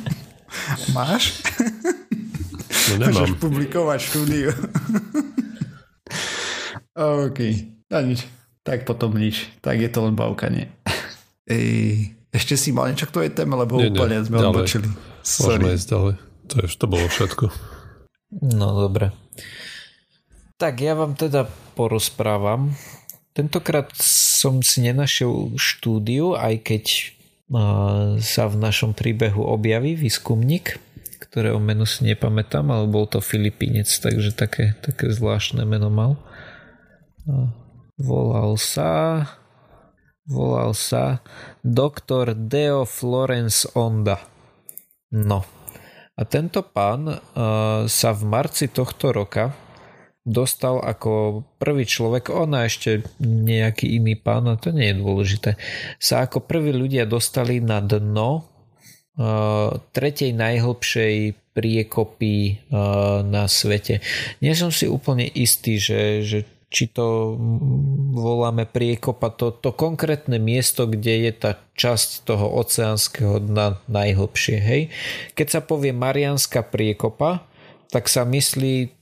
[0.96, 1.42] Máš?
[2.90, 3.26] No nemám.
[3.26, 4.50] Môžeš publikovať štúdiu.
[6.96, 7.38] OK.
[7.90, 8.26] No nič.
[8.62, 9.48] Tak potom nič.
[9.64, 10.68] Tak je to len bavkanie.
[11.50, 14.86] Ej, ešte si mal niečo k tvojej téme, lebo nie, úplne nie, sme odbočili.
[15.24, 16.14] Môžeme ísť ďalej.
[16.50, 17.44] To, je, to bolo všetko.
[18.46, 19.10] No dobre.
[20.54, 22.76] Tak ja vám teda porozprávam.
[23.32, 26.84] Tentokrát som si nenašiel štúdiu, aj keď
[28.20, 30.76] sa v našom príbehu objaví výskumník,
[31.24, 36.20] ktorého meno si nepamätám, ale bol to Filipínec, takže také, také zvláštne meno mal.
[37.96, 39.24] Volal sa
[40.30, 41.26] volal sa
[41.66, 44.22] doktor Deo Florence Onda.
[45.10, 45.42] No.
[46.14, 47.18] A tento pán uh,
[47.90, 49.50] sa v marci tohto roka
[50.24, 55.50] dostal ako prvý človek, ona ešte nejaký iný pán, a to nie je dôležité,
[55.96, 58.44] sa ako prví ľudia dostali na dno
[59.16, 61.16] uh, tretej najhlbšej
[61.56, 62.36] priekopy
[62.70, 64.04] uh, na svete.
[64.44, 66.38] Nie som si úplne istý, že, že
[66.70, 67.34] či to
[68.14, 74.56] voláme priekopa, to, to konkrétne miesto, kde je tá časť toho oceánskeho dna najhlbšie.
[74.62, 74.82] Hej?
[75.34, 77.42] Keď sa povie Marianská priekopa,
[77.90, 78.99] tak sa myslí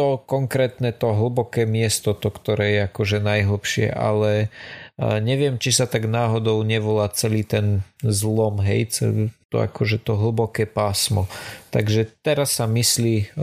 [0.00, 4.48] to konkrétne, to hlboké miesto, to, ktoré je akože najhlbšie, ale
[4.96, 8.88] neviem, či sa tak náhodou nevolá celý ten zlom, hej,
[9.52, 11.28] to akože to hlboké pásmo.
[11.68, 13.36] Takže teraz sa myslí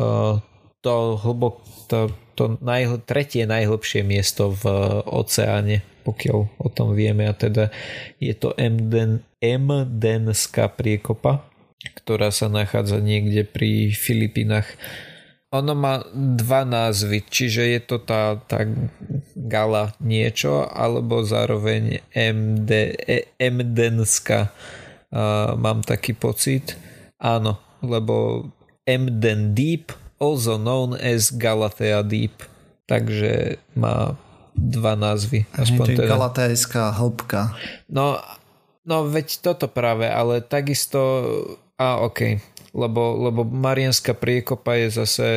[0.82, 4.66] to, hlbok, to, to najhl- tretie najhlbšie miesto v
[5.06, 7.70] oceáne, pokiaľ o tom vieme, a teda
[8.18, 11.46] je to Emden, Emdenská priekopa,
[12.02, 14.74] ktorá sa nachádza niekde pri Filipinách
[15.48, 18.68] ono má dva názvy, čiže je to tá, tá
[19.36, 24.52] gala niečo, alebo zároveň MD, e, Emdenska.
[25.08, 26.76] Uh, mám taký pocit.
[27.16, 28.48] Áno, lebo
[28.84, 32.44] Emden Deep, also known as Galatea Deep.
[32.88, 34.20] Takže má
[34.52, 35.48] dva názvy.
[35.56, 36.12] Aspoň to je teda.
[36.12, 37.56] Galateajská hĺbka.
[37.88, 38.20] No,
[38.84, 41.00] no veď toto práve, ale takisto...
[41.78, 45.28] A okej, okay lebo, lebo Marianská priekopa je zase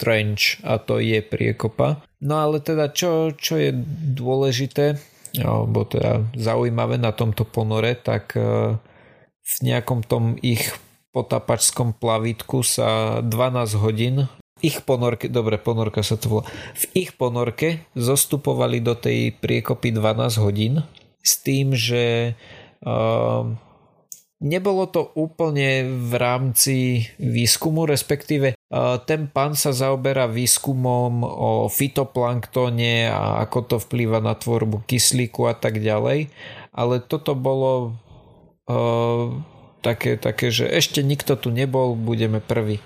[0.00, 2.00] trench a to je priekopa.
[2.24, 3.76] No ale teda čo, čo je
[4.16, 4.96] dôležité,
[5.44, 8.74] alebo teda zaujímavé na tomto ponore, tak e,
[9.44, 10.72] v nejakom tom ich
[11.12, 14.26] potapačskom plavítku sa 12 hodín
[14.60, 16.44] ich ponorke, dobre, ponorka sa to volá,
[16.76, 20.84] v ich ponorke zostupovali do tej priekopy 12 hodín
[21.24, 22.36] s tým, že
[22.84, 23.48] uh,
[24.40, 28.56] Nebolo to úplne v rámci výskumu, respektíve
[29.04, 35.52] ten pán sa zaoberá výskumom o fitoplanktone a ako to vplýva na tvorbu kyslíku a
[35.52, 36.32] tak ďalej,
[36.72, 38.00] ale toto bolo
[38.70, 39.28] uh,
[39.84, 42.80] také, také, že ešte nikto tu nebol, budeme prví.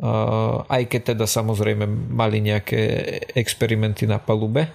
[0.00, 2.80] Uh, aj keď teda samozrejme mali nejaké
[3.36, 4.72] experimenty na palube.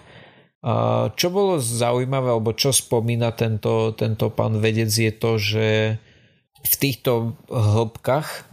[1.14, 5.68] Čo bolo zaujímavé, alebo čo spomína tento, tento pán vedec je to, že
[6.66, 8.50] v týchto hĺbkach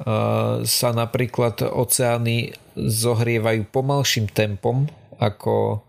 [0.68, 5.80] sa napríklad oceány zohrievajú pomalším tempom ako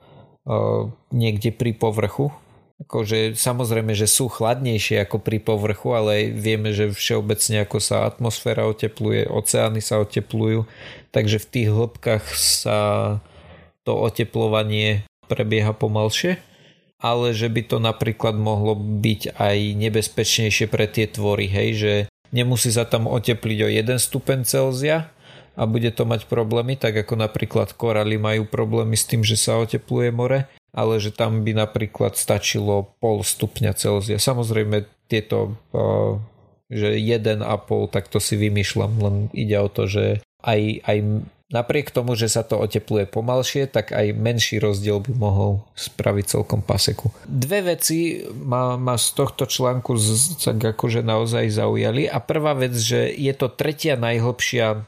[1.11, 2.31] niekde pri povrchu.
[2.87, 8.67] Akože, samozrejme, že sú chladnejšie ako pri povrchu, ale vieme, že všeobecne ako sa atmosféra
[8.67, 10.67] otepluje, oceány sa oteplujú,
[11.11, 12.79] takže v tých hĺbkach sa
[13.83, 16.39] to oteplovanie prebieha pomalšie,
[17.03, 21.93] ale že by to napríklad mohlo byť aj nebezpečnejšie pre tie tvory, hej, že
[22.31, 25.11] nemusí sa tam otepliť o 1 stupen Celzia
[25.53, 29.59] a bude to mať problémy, tak ako napríklad koraly majú problémy s tým, že sa
[29.59, 34.17] otepluje more, ale že tam by napríklad stačilo pol stupňa Celzia.
[34.17, 35.59] Samozrejme tieto,
[36.73, 37.45] že 1,5,
[37.93, 40.05] tak to si vymýšľam, len ide o to, že
[40.41, 40.97] aj, aj
[41.51, 46.63] Napriek tomu, že sa to otepluje pomalšie, tak aj menší rozdiel by mohol spraviť celkom
[46.63, 47.11] paseku.
[47.27, 52.73] Dve veci ma, ma z tohto článku z, tak akože naozaj zaujali a prvá vec,
[52.73, 54.87] že je to tretia najhlbšia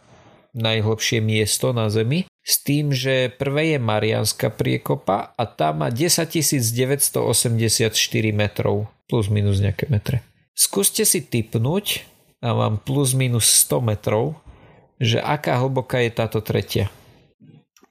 [0.56, 6.32] najhlbšie miesto na Zemi s tým, že prvé je Marianská priekopa a tá má 10
[6.32, 7.92] 984
[8.32, 10.24] metrov plus minus nejaké metre.
[10.56, 12.08] Skúste si typnúť
[12.40, 14.40] a mám plus minus 100 metrov
[15.02, 16.88] že aká hlboká je táto tretia.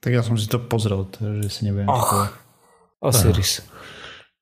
[0.01, 1.89] Tak ja som si to pozrel, že si neviem.
[1.89, 2.29] Oh,
[3.01, 3.65] Osiris.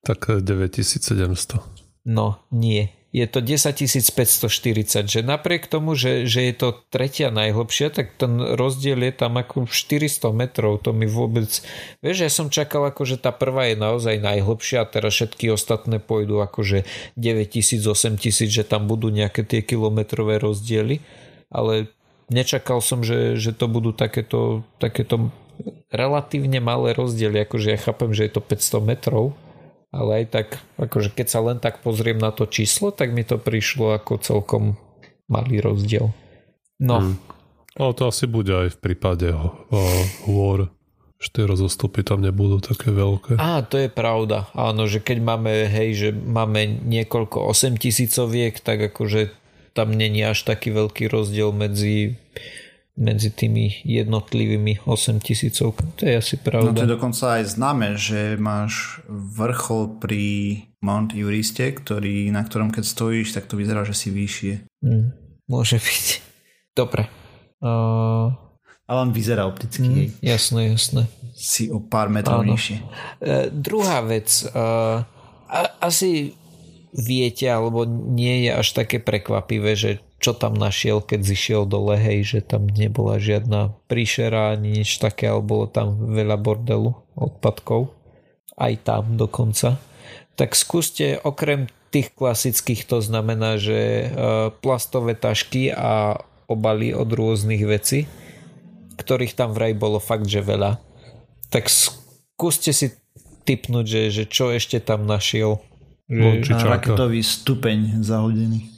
[0.03, 1.59] Tak 9700.
[2.03, 2.91] No, nie.
[3.13, 8.41] je to 10 540, že napriek tomu, že, že je to tretia najhlbšia, tak ten
[8.41, 11.61] rozdiel je tam ako 400 metrov, to mi vôbec,
[12.01, 16.01] vieš, ja som čakal ako, že tá prvá je naozaj najhlbšia a teraz všetky ostatné
[16.01, 20.97] pôjdu akože 9000, 8000, že tam budú nejaké tie kilometrové rozdiely,
[21.53, 21.93] ale
[22.29, 25.31] nečakal som, že, že to budú takéto, takéto
[25.93, 29.37] relatívne malé rozdiely, akože ja chápem, že je to 500 metrov,
[29.93, 30.47] ale aj tak,
[30.81, 34.63] akože keď sa len tak pozriem na to číslo, tak mi to prišlo ako celkom
[35.29, 36.09] malý rozdiel.
[36.81, 36.97] No.
[36.99, 37.15] Hmm.
[37.73, 39.33] Ale to asi bude aj v prípade
[40.25, 40.69] hôr.
[41.23, 43.39] Štyri rozostupy tam nebudú také veľké.
[43.39, 44.51] Á, to je pravda.
[44.51, 49.31] Áno, že keď máme, hej, že máme niekoľko 8 tisícoviek, tak akože
[49.73, 52.17] tam není až taký veľký rozdiel medzi
[52.93, 55.73] medzi tými jednotlivými 8 tisícov.
[55.97, 56.69] To je asi pravda.
[56.69, 60.23] No to je dokonca aj známe, že máš vrchol pri
[60.85, 64.53] Mount Euriste, ktorý, na ktorom keď stojíš, tak to vyzerá, že si vyššie.
[64.85, 65.09] Mm,
[65.49, 66.05] môže byť.
[66.77, 67.09] Dobre.
[67.65, 68.29] Uh...
[68.85, 70.13] Ale on vyzerá opticky.
[70.13, 71.09] Mm, jasné, jasné.
[71.33, 72.53] Si o pár metrov Áno.
[72.53, 72.77] nižšie.
[72.77, 74.29] Uh, druhá vec.
[74.53, 75.01] Uh,
[75.49, 76.37] a, asi
[76.93, 79.91] viete, alebo nie je až také prekvapivé, že
[80.21, 85.27] čo tam našiel, keď zišiel do Lehej, že tam nebola žiadna príšera ani nič také,
[85.27, 87.91] ale bolo tam veľa bordelu, odpadkov.
[88.55, 89.81] Aj tam dokonca.
[90.37, 94.05] Tak skúste okrem tých klasických, to znamená, že e,
[94.63, 98.05] plastové tašky a obaly od rôznych vecí,
[98.97, 100.77] ktorých tam vraj bolo fakt, že veľa.
[101.49, 102.93] Tak skúste si
[103.43, 105.59] typnúť, že, že čo ešte tam našiel
[106.11, 108.75] raketový stupeň zahodený.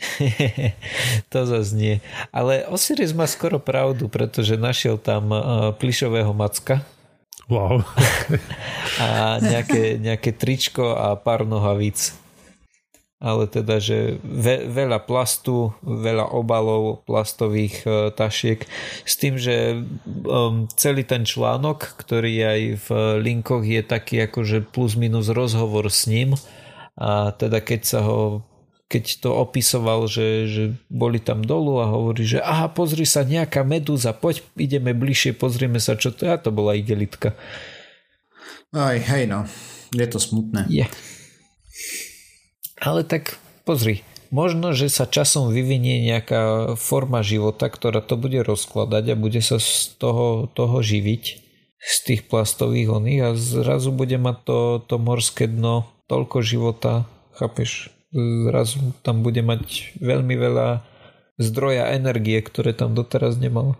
[1.34, 1.95] to zase nie.
[2.30, 5.41] Ale Osiris má skoro pravdu, pretože našiel tam uh,
[5.73, 6.86] plišového macka.
[7.49, 7.82] Wow.
[9.03, 12.13] a nejaké, nejaké tričko a pár nohavíc.
[13.17, 18.61] Ale teda, že ve, veľa plastu, veľa obalov plastových uh, tašiek
[19.01, 19.82] s tým, že
[20.30, 26.05] um, celý ten článok, ktorý aj v linkoch je taký akože plus minus rozhovor s
[26.05, 26.38] ním,
[26.95, 28.43] a teda keď sa ho
[28.85, 33.65] keď to opisoval, že, že boli tam dolu a hovorí, že aha, pozri sa, nejaká
[33.65, 36.31] medúza, poď, ideme bližšie, pozrieme sa, čo to je.
[36.31, 37.33] A to bola igelitka.
[38.69, 39.49] Aj, hej no,
[39.89, 40.69] je to smutné.
[40.69, 40.85] Je.
[42.77, 49.17] Ale tak pozri, možno, že sa časom vyvinie nejaká forma života, ktorá to bude rozkladať
[49.17, 51.23] a bude sa z toho, toho živiť
[51.81, 57.89] z tých plastových oných a zrazu bude mať to, to morské dno toľko života, chápeš,
[58.16, 60.86] zrazu tam bude mať veľmi veľa
[61.41, 63.76] zdroja energie, ktoré tam doteraz nemal.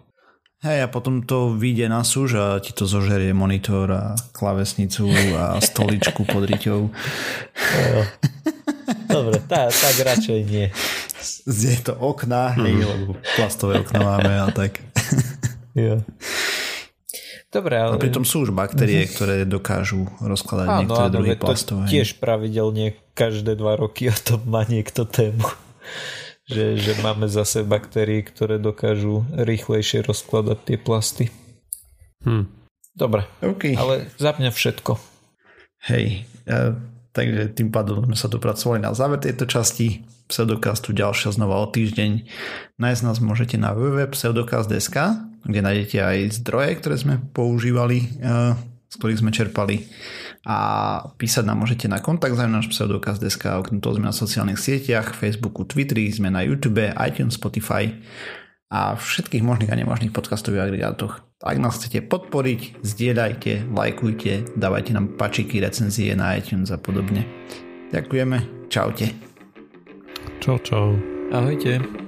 [0.64, 4.04] Hej, a potom to vyjde na súž a ti to zožerie monitor a
[4.34, 5.06] klavesnicu
[5.38, 6.90] a stoličku pod riťou.
[9.06, 10.68] Dobre, tá, tak radšej nie.
[11.46, 14.82] Je to okna, hej, lebo plastové okna máme a tak.
[15.76, 16.02] Jo.
[17.56, 17.96] Dobre, ale...
[17.96, 19.16] A pritom sú už baktérie, uh-huh.
[19.16, 21.88] ktoré dokážu rozkladať áno, niektoré áno, druhy plastov.
[21.88, 25.48] tiež pravidelne každé dva roky o tom má niekto tému.
[26.52, 31.26] že, že máme zase baktérie, ktoré dokážu rýchlejšie rozkladať tie plasty.
[32.28, 32.52] Hm.
[32.92, 33.80] Dobre, okay.
[33.80, 35.00] ale za mňa všetko.
[35.88, 36.76] Hej, uh,
[37.16, 42.26] takže tým pádom sme sa dopracovali na záver tejto časti Pseudocastu ďalšia znova o týždeň.
[42.82, 44.98] Nájsť nás môžete na www.pseudocast.sk
[45.46, 48.58] kde nájdete aj zdroje, ktoré sme používali, eh,
[48.90, 49.86] z ktorých sme čerpali
[50.46, 50.58] a
[51.18, 55.66] písať nám môžete na kontakt za náš pseudokaz.sk, okrem toho sme na sociálnych sieťach, Facebooku,
[55.66, 57.90] Twitteri, sme na YouTube, iTunes, Spotify
[58.70, 61.26] a všetkých možných a nemožných podcastových agregátoch.
[61.42, 67.26] Ak nás chcete podporiť, zdieľajte, lajkujte, dávajte nám pačiky, recenzie na iTunes a podobne.
[67.90, 69.18] Ďakujeme, čaute.
[70.42, 70.94] Čau, čau.
[71.34, 72.05] Ahojte.